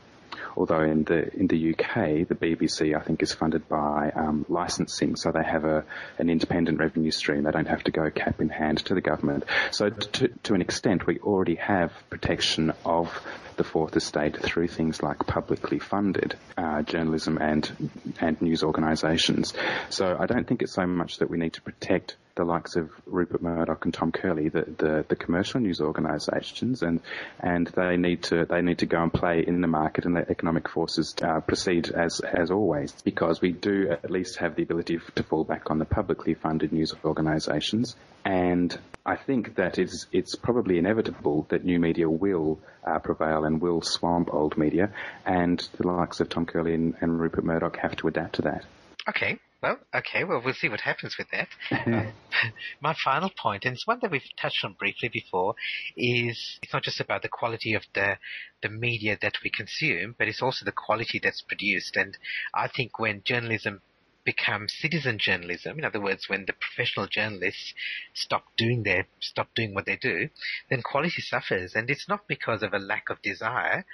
although 0.58 0.82
in 0.82 1.04
the 1.04 1.34
in 1.36 1.48
the 1.48 1.72
UK, 1.72 2.28
the 2.28 2.36
BBC 2.36 2.96
I 2.98 3.02
think 3.02 3.22
is 3.22 3.34
funded 3.34 3.70
by 3.70 4.12
um, 4.15 4.46
licensing, 4.50 5.15
so 5.15 5.32
they 5.32 5.43
have 5.43 5.63
a 5.63 5.86
an 6.17 6.30
independent 6.30 6.80
revenue 6.80 7.12
stream. 7.12 7.43
They 7.43 7.52
don't 7.52 7.67
have 7.67 7.84
to 7.84 7.91
go 7.91 8.10
cap 8.10 8.41
in 8.41 8.50
hand 8.50 8.80
to 8.86 8.96
the 8.96 9.02
government. 9.02 9.46
So 9.72 9.89
to, 9.89 10.28
to 10.28 10.54
an 10.56 10.62
extent, 10.62 11.06
we 11.06 11.20
already 11.20 11.56
have 11.56 11.91
protection 12.10 12.74
of 12.84 13.08
the 13.56 13.63
fourth 13.63 13.96
estate 13.96 14.38
through 14.41 14.67
things 14.67 15.02
like 15.02 15.20
publicly 15.26 15.80
funded 15.80 16.36
uh, 16.58 16.82
journalism 16.82 17.38
and 17.38 17.89
and 18.20 18.41
news 18.41 18.63
organisations. 18.63 19.54
So 19.89 20.17
I 20.20 20.26
don't 20.26 20.48
think 20.48 20.62
it's 20.62 20.74
so 20.74 20.88
much 20.88 21.17
that 21.20 21.30
we 21.30 21.38
need 21.38 21.54
to 21.54 21.62
protect 21.62 22.15
the 22.38 22.45
likes 22.45 22.76
of 22.76 22.89
Rupert 23.06 23.41
Murdoch 23.41 23.84
and 23.84 23.93
Tom 23.93 24.12
Curley, 24.12 24.47
the, 24.47 24.62
the, 24.62 25.06
the 25.08 25.15
commercial 25.15 25.60
news 25.60 25.82
organisations, 25.82 26.84
and 26.84 27.02
and 27.39 27.67
they 27.67 27.97
need 27.97 28.23
to 28.23 28.45
they 28.45 28.62
need 28.62 28.78
to 28.80 28.86
go 28.86 29.02
and 29.04 29.12
play 29.12 29.43
in 29.45 29.60
the 29.62 29.67
market 29.67 30.06
and 30.06 30.15
let 30.15 30.30
economic 30.30 30.69
forces 30.69 31.13
uh, 31.21 31.41
proceed 31.41 31.89
as 31.89 32.21
as 32.21 32.52
always, 32.52 32.93
because 33.02 33.41
we 33.41 33.52
do 33.52 33.89
at 33.89 34.10
least 34.10 34.38
have 34.38 34.56
the 34.56 34.63
ability 34.63 35.00
to 35.15 35.23
fall 35.23 35.43
back 35.43 35.69
on 35.69 35.80
the 35.80 35.86
publicly 35.86 36.36
funded 36.36 36.71
news 36.71 36.93
organisations, 37.04 37.95
and 38.23 38.78
I 39.06 39.15
think 39.15 39.56
that 39.56 39.80
it's 39.80 40.08
it's 40.12 40.36
probably 40.36 40.78
inevitable 40.78 41.47
that 41.50 41.65
new 41.65 41.80
media 41.80 42.10
will 42.10 42.60
uh, 42.86 43.00
prevail 43.00 43.43
and 43.45 43.60
will 43.60 43.82
swamp 43.82 44.34
old 44.34 44.58
media, 44.58 44.91
and 45.26 45.60
the 45.78 45.88
likes 45.88 46.19
of 46.19 46.30
Tom 46.30 46.45
Curley 46.45 46.76
and, 46.76 46.95
and 47.02 47.19
Rupert 47.19 47.43
Murdoch 47.43 47.78
have 47.78 47.95
to 47.97 48.08
adapt 48.08 48.36
to 48.36 48.41
that. 48.43 48.63
Okay, 49.10 49.39
Well, 49.62 49.80
okay, 49.93 50.24
well, 50.24 50.41
we'll 50.43 50.54
see 50.54 50.70
what 50.70 50.82
happens 50.82 51.15
with 51.17 51.28
that. 51.32 51.48
uh, 51.72 52.12
my 52.82 52.96
final 53.04 53.32
point, 53.36 53.65
and 53.65 53.74
it's 53.74 53.88
one 53.88 53.98
that 54.02 54.12
we've 54.12 54.22
touched 54.39 54.63
on 54.63 54.74
briefly 54.74 55.10
before, 55.10 55.56
is 55.96 56.60
it's 56.62 56.74
not 56.74 56.84
just 56.84 57.00
about 57.00 57.24
the 57.24 57.30
quality 57.30 57.74
of 57.74 57.84
the, 57.96 58.17
the 58.62 58.70
media 58.70 59.17
that 59.20 59.34
we 59.43 59.50
consume, 59.50 60.13
but 60.17 60.28
it's 60.28 60.43
also 60.43 60.63
the 60.63 60.72
quality 60.72 61.20
that's 61.22 61.41
produced. 61.41 61.98
And 61.98 62.15
I 62.54 62.67
think 62.67 63.00
when 63.00 63.24
journalism 63.24 63.82
become 64.28 64.68
citizen 64.68 65.18
journalism, 65.18 65.80
in 65.80 65.86
other 65.86 66.02
words, 66.02 66.28
when 66.28 66.44
the 66.46 66.54
professional 66.54 67.08
journalists 67.08 67.74
stop 68.13 68.44
doing 68.58 68.84
their, 68.84 69.08
stop 69.22 69.48
doing 69.56 69.74
what 69.74 69.86
they 69.86 69.96
do, 69.96 70.28
then 70.70 70.82
quality 70.82 71.22
suffers. 71.22 71.72
And 71.76 71.90
it's 71.90 72.10
not 72.10 72.28
because 72.28 72.62
of 72.62 72.74
a 72.74 72.78
lack 72.78 73.10
of 73.10 73.22
desire. 73.22 73.86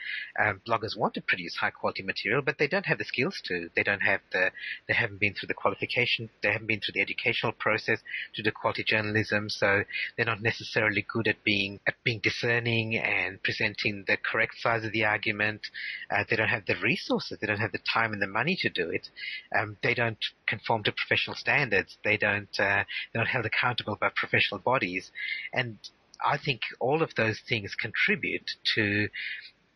Um, 0.43 0.60
bloggers 0.67 0.98
want 0.98 1.13
to 1.13 1.22
produce 1.22 1.56
high 1.58 1.69
quality 1.69 2.02
material, 2.02 2.41
but 2.41 2.58
they 2.58 2.67
don't 2.67 2.88
have 2.88 2.98
the 2.98 3.06
skills 3.06 3.39
to. 3.46 3.69
They 3.76 3.84
don't 3.84 4.02
have 4.02 4.22
the, 4.32 4.50
they 4.88 4.96
haven't 4.96 5.19
been 5.19 5.36
through 5.36 5.50
the 5.50 5.54
qualification, 5.54 6.32
they 6.41 6.52
haven't 6.52 6.67
been 6.67 6.80
through 6.80 6.93
the 6.93 7.02
educational 7.02 7.52
process 7.52 8.00
to 8.34 8.41
do 8.41 8.52
quality 8.52 8.84
journalism, 8.84 9.52
so 9.52 9.84
they're 10.17 10.26
not 10.26 10.41
necessarily 10.41 11.06
good 11.08 11.28
at 11.28 11.43
being, 11.43 11.80
at 11.88 11.93
being 12.04 12.22
discerning 12.24 12.98
and 12.98 13.43
presenting 13.43 14.04
the 14.08 14.17
correct 14.17 14.56
size 14.58 14.84
of 14.84 14.93
the 14.93 15.06
argument. 15.06 15.62
Uh, 16.10 16.24
they 16.28 16.36
don't 16.36 16.48
have 16.48 16.65
the 16.65 16.76
resources, 16.82 17.38
they 17.39 17.46
don't 17.46 17.60
have 17.60 17.72
the 17.72 17.86
time 17.93 18.13
and 18.13 18.22
the 18.22 18.28
money 18.28 18.58
to 18.60 18.69
do 18.69 18.89
it. 18.89 19.10
Um, 19.56 19.78
they 19.84 19.93
don't 19.93 20.22
conform 20.47 20.83
to 20.83 20.91
professional 20.91 21.36
standards. 21.36 21.97
They 22.03 22.17
don't 22.17 22.49
uh, 22.59 22.83
they're 23.12 23.23
not 23.23 23.27
held 23.27 23.45
accountable 23.45 23.97
by 23.99 24.09
professional 24.15 24.59
bodies, 24.59 25.12
and 25.53 25.77
I 26.25 26.38
think 26.38 26.62
all 26.79 27.01
of 27.01 27.15
those 27.15 27.39
things 27.47 27.75
contribute 27.75 28.51
to 28.75 29.09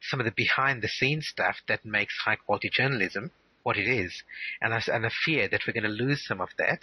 some 0.01 0.19
of 0.19 0.25
the 0.25 0.31
behind 0.31 0.81
the 0.81 0.88
scenes 0.88 1.27
stuff 1.27 1.57
that 1.67 1.86
makes 1.86 2.15
high 2.23 2.36
quality 2.36 2.69
journalism 2.71 3.31
what 3.67 3.77
it 3.77 3.89
is, 3.89 4.23
and 4.62 4.73
a, 4.73 4.82
and 4.95 5.06
a 5.06 5.10
fear 5.10 5.49
that 5.49 5.60
we're 5.67 5.73
going 5.73 5.84
to 5.84 5.89
lose 5.89 6.25
some 6.25 6.39
of 6.39 6.47
that, 6.58 6.80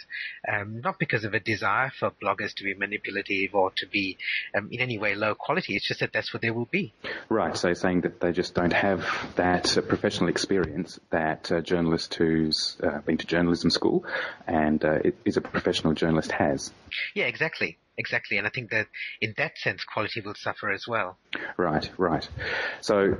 um, 0.47 0.81
not 0.81 0.99
because 0.99 1.23
of 1.23 1.33
a 1.33 1.39
desire 1.39 1.91
for 1.99 2.11
bloggers 2.11 2.53
to 2.53 2.63
be 2.63 2.75
manipulative 2.75 3.55
or 3.55 3.71
to 3.75 3.87
be 3.87 4.19
um, 4.55 4.69
in 4.71 4.79
any 4.79 4.99
way 4.99 5.15
low 5.15 5.33
quality. 5.33 5.75
It's 5.75 5.87
just 5.87 6.01
that 6.01 6.13
that's 6.13 6.31
what 6.31 6.43
they 6.43 6.51
will 6.51 6.69
be. 6.69 6.93
Right. 7.27 7.57
So 7.57 7.73
saying 7.73 8.01
that 8.01 8.21
they 8.21 8.31
just 8.33 8.53
don't 8.53 8.71
have 8.73 9.03
that 9.35 9.75
uh, 9.75 9.81
professional 9.81 10.29
experience 10.29 10.99
that 11.09 11.49
a 11.49 11.59
journalist 11.59 12.13
who's 12.13 12.77
uh, 12.83 12.99
been 12.99 13.17
to 13.17 13.25
journalism 13.25 13.71
school 13.71 14.05
and 14.45 14.85
uh, 14.85 14.99
is 15.25 15.37
a 15.37 15.41
professional 15.41 15.93
journalist 15.93 16.31
has. 16.33 16.71
Yeah, 17.15 17.25
exactly. 17.25 17.79
Exactly, 17.97 18.37
and 18.37 18.45
I 18.45 18.49
think 18.49 18.71
that 18.71 18.87
in 19.21 19.33
that 19.37 19.57
sense, 19.57 19.85
quality 19.85 20.19
will 20.19 20.35
suffer 20.35 20.69
as 20.69 20.85
well. 20.85 21.17
Right, 21.55 21.89
right. 21.97 22.27
So 22.81 23.15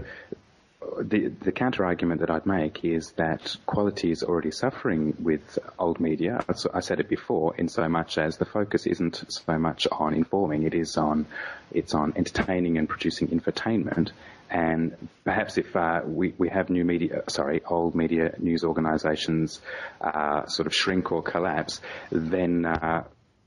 the, 1.01 1.27
the 1.27 1.51
counter 1.51 1.85
argument 1.85 2.21
that 2.21 2.29
I'd 2.29 2.45
make 2.45 2.83
is 2.83 3.11
that 3.13 3.55
quality 3.65 4.11
is 4.11 4.23
already 4.23 4.51
suffering 4.51 5.15
with 5.19 5.59
old 5.79 5.99
media. 5.99 6.43
I 6.73 6.79
said 6.79 6.99
it 6.99 7.09
before, 7.09 7.55
in 7.55 7.69
so 7.69 7.87
much 7.87 8.17
as 8.17 8.37
the 8.37 8.45
focus 8.45 8.85
isn't 8.85 9.23
so 9.29 9.57
much 9.57 9.87
on 9.91 10.13
informing, 10.13 10.63
it 10.63 10.73
is 10.73 10.97
on 10.97 11.25
it's 11.71 11.93
on 11.93 12.13
entertaining 12.15 12.77
and 12.77 12.87
producing 12.87 13.27
infotainment. 13.29 14.11
And 14.49 14.95
perhaps 15.23 15.57
if 15.57 15.75
uh, 15.75 16.01
we 16.05 16.33
we 16.37 16.49
have 16.49 16.69
new 16.69 16.85
media, 16.85 17.23
sorry, 17.29 17.61
old 17.65 17.95
media 17.95 18.35
news 18.37 18.63
organisations 18.63 19.59
uh, 20.01 20.45
sort 20.45 20.67
of 20.67 20.75
shrink 20.75 21.11
or 21.11 21.23
collapse, 21.23 21.81
then 22.11 22.65
uh, 22.65 23.03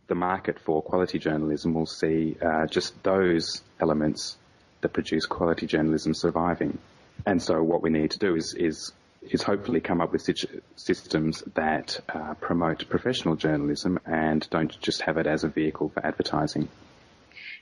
the 0.08 0.14
market 0.14 0.58
for 0.58 0.82
quality 0.82 1.18
journalism 1.18 1.74
will 1.74 1.86
see 1.86 2.36
uh, 2.42 2.66
just 2.66 3.00
those 3.02 3.62
elements 3.80 4.36
that 4.80 4.92
produce 4.92 5.26
quality 5.26 5.66
journalism 5.66 6.14
surviving. 6.14 6.78
And 7.26 7.42
so 7.42 7.62
what 7.62 7.82
we 7.82 7.90
need 7.90 8.10
to 8.12 8.18
do 8.18 8.36
is, 8.36 8.54
is 8.54 8.92
is 9.22 9.42
hopefully 9.42 9.80
come 9.80 10.00
up 10.00 10.12
with 10.12 10.28
systems 10.76 11.42
that 11.54 12.00
uh, 12.08 12.34
promote 12.34 12.88
professional 12.88 13.36
journalism 13.36 13.98
and 14.06 14.48
don't 14.50 14.80
just 14.80 15.02
have 15.02 15.16
it 15.16 15.26
as 15.26 15.44
a 15.44 15.48
vehicle 15.48 15.88
for 15.88 16.04
advertising. 16.06 16.68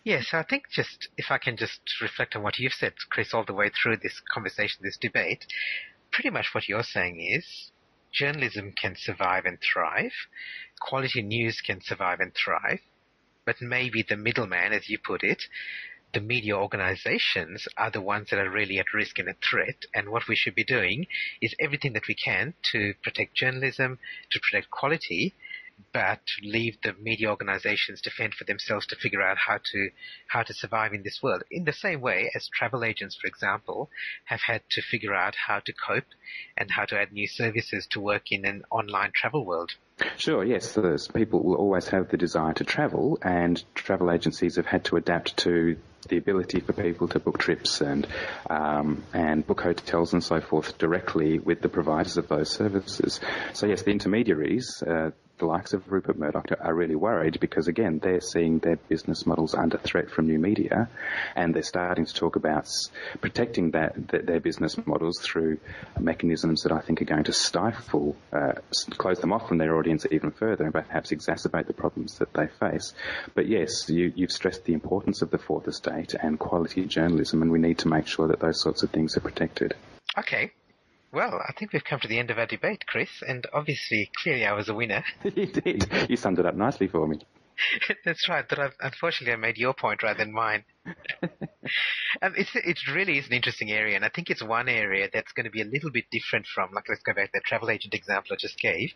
Yes, 0.05 0.29
I 0.33 0.43
think 0.43 0.65
just 0.71 1.09
if 1.17 1.31
I 1.31 1.39
can 1.39 1.57
just 1.57 1.81
reflect 2.01 2.37
on 2.37 2.43
what 2.43 2.59
you've 2.59 2.75
said, 2.75 2.93
Chris, 3.11 3.35
all 3.35 3.45
the 3.45 3.55
way 3.55 3.71
through 3.71 3.97
this 3.97 4.21
conversation, 4.33 4.81
this 4.83 4.99
debate, 4.99 5.47
pretty 6.13 6.31
much 6.31 6.55
what 6.55 6.69
you're 6.69 6.85
saying 6.85 7.21
is 7.21 7.73
journalism 8.13 8.73
can 8.81 8.95
survive 8.97 9.45
and 9.47 9.59
thrive, 9.61 10.13
quality 10.81 11.23
news 11.23 11.61
can 11.61 11.81
survive 11.81 12.21
and 12.21 12.33
thrive, 12.35 12.81
but 13.45 13.61
maybe 13.61 14.03
the 14.03 14.17
middleman, 14.17 14.73
as 14.73 14.89
you 14.89 14.99
put 14.99 15.25
it, 15.25 15.43
the 16.17 16.21
media 16.23 16.57
organizations 16.57 17.69
are 17.77 17.91
the 17.91 18.01
ones 18.01 18.31
that 18.31 18.39
are 18.39 18.49
really 18.49 18.79
at 18.79 18.95
risk 18.95 19.19
and 19.19 19.29
a 19.29 19.35
threat. 19.35 19.85
And 19.95 20.09
what 20.09 20.27
we 20.27 20.35
should 20.35 20.55
be 20.55 20.65
doing 20.65 21.09
is 21.43 21.55
everything 21.61 21.93
that 21.93 22.09
we 22.09 22.15
can 22.15 22.55
to 22.73 22.95
protect 23.03 23.35
journalism, 23.35 23.99
to 24.31 24.41
protect 24.41 24.71
quality, 24.71 25.35
but 25.93 26.23
leave 26.43 26.79
the 26.83 26.95
media 26.95 27.29
organizations 27.29 28.01
to 28.01 28.11
fend 28.11 28.33
for 28.33 28.45
themselves 28.45 28.87
to 28.87 28.97
figure 28.97 29.21
out 29.21 29.37
how 29.37 29.59
to 29.73 29.91
how 30.29 30.43
to 30.43 30.55
survive 30.55 30.95
in 30.95 31.03
this 31.03 31.21
world. 31.23 31.43
In 31.51 31.65
the 31.65 31.73
same 31.75 32.01
way 32.01 32.31
as 32.35 32.49
travel 32.49 32.83
agents, 32.83 33.19
for 33.21 33.27
example, 33.27 33.91
have 34.25 34.41
had 34.41 34.63
to 34.71 34.81
figure 34.81 35.15
out 35.15 35.35
how 35.47 35.61
to 35.61 35.73
cope 35.87 36.09
and 36.57 36.71
how 36.71 36.87
to 36.87 36.99
add 36.99 37.13
new 37.13 37.29
services 37.29 37.87
to 37.91 38.01
work 38.01 38.33
in 38.33 38.47
an 38.47 38.63
online 38.71 39.13
travel 39.15 39.45
world. 39.45 39.73
Sure, 40.17 40.43
yes. 40.43 40.79
People 41.15 41.43
will 41.43 41.57
always 41.57 41.89
have 41.89 42.09
the 42.09 42.17
desire 42.17 42.55
to 42.55 42.65
travel, 42.65 43.19
and 43.21 43.63
travel 43.75 44.11
agencies 44.11 44.57
have 44.57 44.67
had 44.67 44.85
to 44.85 44.97
adapt 44.97 45.37
to 45.39 45.77
the 46.09 46.17
ability 46.19 46.61
for 46.61 46.73
people 46.73 47.09
to 47.09 47.21
book 47.21 47.39
trips 47.39 47.81
and 47.81 48.07
um, 48.49 49.05
and 49.13 49.47
book 49.47 49.61
hotels 49.61 50.13
and 50.13 50.23
so 50.23 50.41
forth 50.41 50.79
directly 50.79 51.39
with 51.39 51.61
the 51.61 51.69
providers 51.69 52.17
of 52.17 52.29
those 52.29 52.51
services. 52.51 53.21
So 53.53 53.67
yes, 53.67 53.83
the 53.83 53.91
intermediaries, 53.91 54.83
uh, 54.83 55.11
the 55.39 55.47
likes 55.47 55.73
of 55.73 55.91
Rupert 55.91 56.19
Murdoch 56.19 56.51
are 56.61 56.75
really 56.75 56.95
worried 56.95 57.39
because 57.41 57.69
again, 57.69 57.99
they're 57.99 58.21
seeing 58.21 58.59
their 58.59 58.77
business 58.77 59.27
models 59.27 59.55
under 59.55 59.79
threat 59.79 60.11
from 60.11 60.27
new 60.27 60.39
media 60.39 60.89
and 61.35 61.55
they're 61.55 61.63
starting 61.63 62.07
to 62.07 62.15
talk 62.15 62.37
about 62.37 62.69
protecting 63.21 63.73
that, 63.73 64.09
that 64.09 64.27
their 64.27 64.41
business 64.41 64.77
models 64.87 65.21
through 65.21 65.59
mechanisms 65.99 66.63
that 66.63 66.73
I 66.73 66.81
think 66.81 67.03
are 67.03 67.07
going 67.07 67.25
to 67.25 67.33
stifle, 67.33 68.17
uh, 68.33 68.53
close 68.91 69.21
them 69.21 69.33
off 69.33 69.49
from 69.49 69.59
their 69.59 69.77
audience 69.77 70.07
even 70.11 70.31
further 70.31 70.65
and 70.65 70.73
perhaps 70.73 71.11
exacerbate 71.11 71.67
the 71.67 71.75
problems 71.75 72.19
that 72.19 72.33
they 72.33 72.47
face. 72.47 72.95
But 73.35 73.47
yes, 73.47 73.89
you, 73.89 74.13
you've 74.15 74.33
stressed 74.33 74.65
the 74.65 74.75
importance 74.75 75.23
of 75.23 75.31
the 75.31 75.39
fourth 75.39 75.69
estate 75.69 76.15
and 76.15 76.39
quality 76.39 76.85
journalism 76.87 77.43
and 77.43 77.51
we 77.51 77.59
need 77.59 77.79
to 77.79 77.89
make 77.89 78.07
sure 78.07 78.29
that 78.29 78.41
those 78.41 78.61
sorts 78.61 78.83
of 78.83 78.91
things 78.91 79.17
are 79.17 79.21
protected. 79.21 79.75
Okay, 80.19 80.53
well, 81.13 81.41
I 81.47 81.53
think 81.53 81.73
we've 81.73 81.85
come 81.85 82.01
to 82.01 82.09
the 82.09 82.19
end 82.19 82.31
of 82.31 82.39
our 82.39 82.47
debate, 82.47 82.87
Chris, 82.87 83.11
and 83.27 83.47
obviously, 83.53 84.11
clearly 84.23 84.47
I 84.47 84.53
was 84.53 84.69
a 84.69 84.75
winner. 84.75 85.05
you 85.25 85.47
did. 85.47 85.89
You 86.09 86.17
summed 86.17 86.39
it 86.39 86.47
up 86.47 86.55
nicely 86.55 86.87
for 86.87 87.07
me. 87.07 87.21
That's 88.05 88.29
right, 88.29 88.45
but 88.49 88.59
I've, 88.59 88.75
unfortunately 88.81 89.33
I 89.33 89.37
made 89.37 89.57
your 89.57 89.75
point 89.75 90.03
rather 90.03 90.25
than 90.25 90.33
mine. 90.33 90.65
um, 90.87 92.35
it's, 92.37 92.51
it 92.55 92.79
really 92.93 93.19
is 93.19 93.27
an 93.27 93.33
interesting 93.33 93.71
area, 93.71 93.97
and 93.97 94.05
I 94.05 94.11
think 94.15 94.31
it's 94.31 94.43
one 94.43 94.69
area 94.69 95.09
that's 95.13 95.33
going 95.33 95.45
to 95.45 95.51
be 95.51 95.63
a 95.63 95.67
little 95.67 95.91
bit 95.91 96.05
different 96.11 96.47
from, 96.47 96.71
like, 96.73 96.89
let's 96.89 97.03
go 97.03 97.15
back 97.15 97.33
to 97.33 97.39
the 97.39 97.41
travel 97.47 97.71
agent 97.71 97.95
example 97.95 98.33
I 98.33 98.37
just 98.39 98.59
gave. 98.59 98.91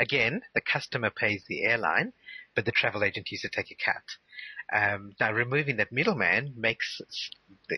Again, 0.00 0.42
the 0.54 0.60
customer 0.60 1.10
pays 1.10 1.44
the 1.48 1.64
airline, 1.64 2.12
but 2.54 2.64
the 2.64 2.72
travel 2.72 3.04
agent 3.04 3.30
used 3.30 3.42
to 3.42 3.48
take 3.48 3.70
a 3.70 3.84
cut. 3.84 4.02
Um, 4.72 5.14
now, 5.18 5.32
removing 5.32 5.76
that 5.76 5.92
middleman 5.92 6.54
makes, 6.56 7.00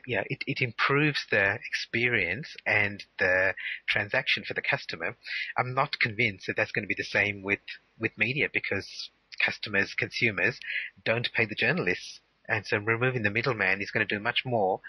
you 0.06 0.16
know, 0.16 0.24
it, 0.26 0.44
it 0.46 0.60
improves 0.60 1.24
the 1.30 1.58
experience 1.66 2.54
and 2.66 3.02
the 3.18 3.54
transaction 3.88 4.44
for 4.44 4.54
the 4.54 4.62
customer. 4.62 5.16
I'm 5.56 5.74
not 5.74 5.98
convinced 6.00 6.46
that 6.46 6.56
that's 6.56 6.72
going 6.72 6.84
to 6.84 6.88
be 6.88 6.96
the 6.96 7.04
same 7.04 7.42
with, 7.42 7.60
with 7.98 8.18
media 8.18 8.48
because 8.52 9.10
customers, 9.44 9.94
consumers 9.94 10.60
don't 11.04 11.32
pay 11.32 11.46
the 11.46 11.54
journalists. 11.54 12.20
And 12.48 12.66
so 12.66 12.76
removing 12.78 13.22
the 13.22 13.30
middleman 13.30 13.80
is 13.80 13.90
going 13.90 14.06
to 14.06 14.14
do 14.14 14.22
much 14.22 14.42
more 14.44 14.80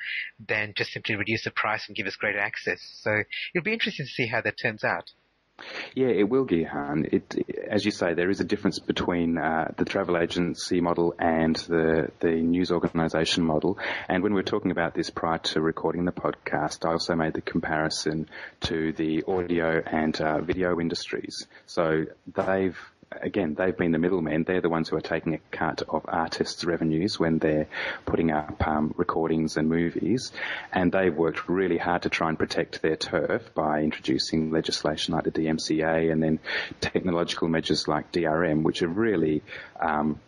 than 0.45 0.73
just 0.75 0.91
simply 0.91 1.15
reduce 1.15 1.43
the 1.43 1.51
price 1.51 1.87
and 1.87 1.95
give 1.95 2.07
us 2.07 2.15
greater 2.15 2.39
access. 2.39 2.81
So 3.01 3.23
it'll 3.53 3.63
be 3.63 3.73
interesting 3.73 4.05
to 4.05 4.11
see 4.11 4.27
how 4.27 4.41
that 4.41 4.59
turns 4.61 4.83
out. 4.83 5.11
Yeah, 5.95 6.07
it 6.07 6.27
will, 6.27 6.45
Gihan. 6.45 7.13
It, 7.13 7.47
as 7.69 7.85
you 7.85 7.91
say, 7.91 8.13
there 8.15 8.29
is 8.29 8.39
a 8.39 8.43
difference 8.43 8.79
between 8.79 9.37
uh, 9.37 9.71
the 9.77 9.85
travel 9.85 10.17
agency 10.17 10.81
model 10.81 11.13
and 11.19 11.55
the 11.55 12.11
the 12.19 12.31
news 12.31 12.71
organisation 12.71 13.43
model. 13.43 13.77
And 14.09 14.23
when 14.23 14.33
we 14.33 14.39
were 14.39 14.43
talking 14.43 14.71
about 14.71 14.95
this 14.95 15.09
prior 15.09 15.37
to 15.39 15.61
recording 15.61 16.05
the 16.05 16.11
podcast, 16.11 16.85
I 16.87 16.91
also 16.93 17.15
made 17.15 17.33
the 17.33 17.41
comparison 17.41 18.29
to 18.61 18.93
the 18.93 19.23
audio 19.27 19.81
and 19.85 20.19
uh, 20.19 20.41
video 20.41 20.79
industries. 20.79 21.47
So 21.67 22.05
they've 22.33 22.77
again, 23.21 23.55
they've 23.55 23.75
been 23.75 23.91
the 23.91 23.97
middlemen. 23.97 24.43
They're 24.43 24.61
the 24.61 24.69
ones 24.69 24.89
who 24.89 24.95
are 24.95 25.01
taking 25.01 25.33
a 25.33 25.39
cut 25.51 25.81
of 25.87 26.05
artists' 26.07 26.63
revenues 26.65 27.19
when 27.19 27.39
they're 27.39 27.67
putting 28.05 28.31
up 28.31 28.65
um, 28.67 28.93
recordings 28.97 29.57
and 29.57 29.69
movies, 29.69 30.31
and 30.71 30.91
they've 30.91 31.15
worked 31.15 31.49
really 31.49 31.77
hard 31.77 32.03
to 32.03 32.09
try 32.09 32.29
and 32.29 32.37
protect 32.37 32.81
their 32.81 32.95
turf 32.95 33.53
by 33.53 33.81
introducing 33.81 34.51
legislation 34.51 35.13
like 35.13 35.23
the 35.23 35.31
DMCA 35.31 36.11
and 36.11 36.21
then 36.21 36.39
technological 36.81 37.47
measures 37.47 37.87
like 37.87 38.11
DRM, 38.11 38.63
which 38.63 38.79
have 38.79 38.97
really 38.97 39.41
um, 39.79 40.19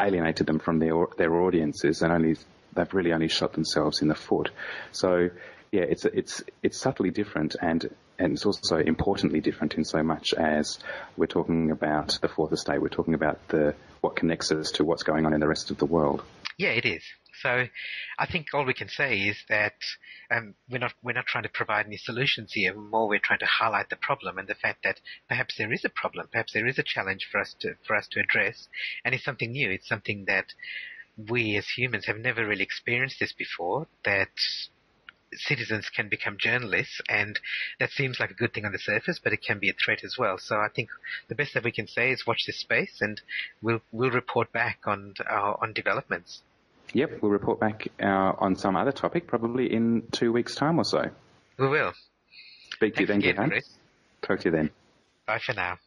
alienated 0.00 0.46
them 0.46 0.58
from 0.58 0.78
their 0.78 1.06
their 1.16 1.34
audiences 1.34 2.02
and 2.02 2.12
only 2.12 2.36
they've 2.74 2.94
really 2.94 3.12
only 3.12 3.28
shot 3.28 3.52
themselves 3.52 4.02
in 4.02 4.08
the 4.08 4.14
foot. 4.14 4.50
So 4.92 5.30
yeah, 5.72 5.82
it's 5.82 6.04
it's 6.04 6.42
it's 6.62 6.78
subtly 6.78 7.10
different, 7.10 7.56
and 7.60 7.88
and 8.18 8.32
it's 8.32 8.46
also 8.46 8.78
importantly 8.78 9.40
different 9.40 9.74
in 9.74 9.84
so 9.84 10.02
much 10.02 10.34
as 10.34 10.78
we're 11.16 11.26
talking 11.26 11.70
about 11.70 12.18
the 12.20 12.28
fourth 12.28 12.52
estate. 12.52 12.80
We're 12.80 12.88
talking 12.88 13.14
about 13.14 13.46
the 13.48 13.74
what 14.00 14.16
connects 14.16 14.52
us 14.52 14.72
to 14.72 14.84
what's 14.84 15.02
going 15.02 15.26
on 15.26 15.32
in 15.32 15.40
the 15.40 15.48
rest 15.48 15.70
of 15.70 15.78
the 15.78 15.86
world. 15.86 16.22
Yeah, 16.56 16.70
it 16.70 16.84
is. 16.84 17.02
So 17.42 17.66
I 18.18 18.26
think 18.26 18.48
all 18.52 18.64
we 18.64 18.74
can 18.74 18.88
say 18.88 19.18
is 19.18 19.36
that 19.48 19.74
um, 20.30 20.54
we're 20.68 20.78
not 20.78 20.92
we're 21.02 21.12
not 21.12 21.26
trying 21.26 21.44
to 21.44 21.48
provide 21.48 21.86
any 21.86 21.96
solutions 21.96 22.52
here. 22.52 22.74
More, 22.74 23.08
we're 23.08 23.20
trying 23.20 23.38
to 23.40 23.46
highlight 23.46 23.90
the 23.90 23.96
problem 23.96 24.38
and 24.38 24.48
the 24.48 24.56
fact 24.56 24.82
that 24.82 25.00
perhaps 25.28 25.56
there 25.56 25.72
is 25.72 25.84
a 25.84 25.88
problem, 25.88 26.26
perhaps 26.32 26.52
there 26.52 26.66
is 26.66 26.78
a 26.78 26.82
challenge 26.82 27.28
for 27.30 27.40
us 27.40 27.54
to 27.60 27.74
for 27.86 27.94
us 27.96 28.08
to 28.08 28.20
address, 28.20 28.68
and 29.04 29.14
it's 29.14 29.24
something 29.24 29.52
new. 29.52 29.70
It's 29.70 29.88
something 29.88 30.24
that 30.26 30.46
we 31.28 31.56
as 31.56 31.68
humans 31.68 32.06
have 32.06 32.18
never 32.18 32.46
really 32.46 32.64
experienced 32.64 33.20
this 33.20 33.32
before. 33.32 33.86
That 34.04 34.30
citizens 35.34 35.88
can 35.90 36.08
become 36.08 36.36
journalists, 36.38 37.00
and 37.08 37.38
that 37.80 37.90
seems 37.90 38.18
like 38.20 38.30
a 38.30 38.34
good 38.34 38.52
thing 38.52 38.64
on 38.64 38.72
the 38.72 38.78
surface, 38.78 39.20
but 39.22 39.32
it 39.32 39.42
can 39.42 39.58
be 39.58 39.68
a 39.68 39.72
threat 39.72 40.04
as 40.04 40.16
well. 40.18 40.38
So 40.38 40.56
I 40.56 40.68
think 40.68 40.90
the 41.28 41.34
best 41.34 41.54
that 41.54 41.64
we 41.64 41.72
can 41.72 41.86
say 41.86 42.10
is 42.10 42.26
watch 42.26 42.44
this 42.46 42.58
space, 42.58 43.00
and 43.00 43.20
we'll 43.62 43.80
we'll 43.92 44.10
report 44.10 44.52
back 44.52 44.80
on 44.86 45.14
uh, 45.28 45.54
on 45.60 45.72
developments. 45.72 46.42
Yep, 46.94 47.18
we'll 47.20 47.32
report 47.32 47.60
back 47.60 47.88
uh, 48.00 48.32
on 48.38 48.56
some 48.56 48.76
other 48.76 48.92
topic, 48.92 49.26
probably 49.26 49.72
in 49.72 50.04
two 50.10 50.32
weeks' 50.32 50.54
time 50.54 50.78
or 50.78 50.84
so. 50.84 51.10
We 51.58 51.68
will. 51.68 51.92
Speak 52.72 52.94
to 52.94 53.00
you 53.00 53.06
then, 53.06 53.18
again, 53.18 53.48
Chris. 53.48 53.68
Talk 54.22 54.40
to 54.40 54.44
you 54.46 54.52
then. 54.52 54.70
Bye 55.26 55.40
for 55.44 55.52
now. 55.52 55.78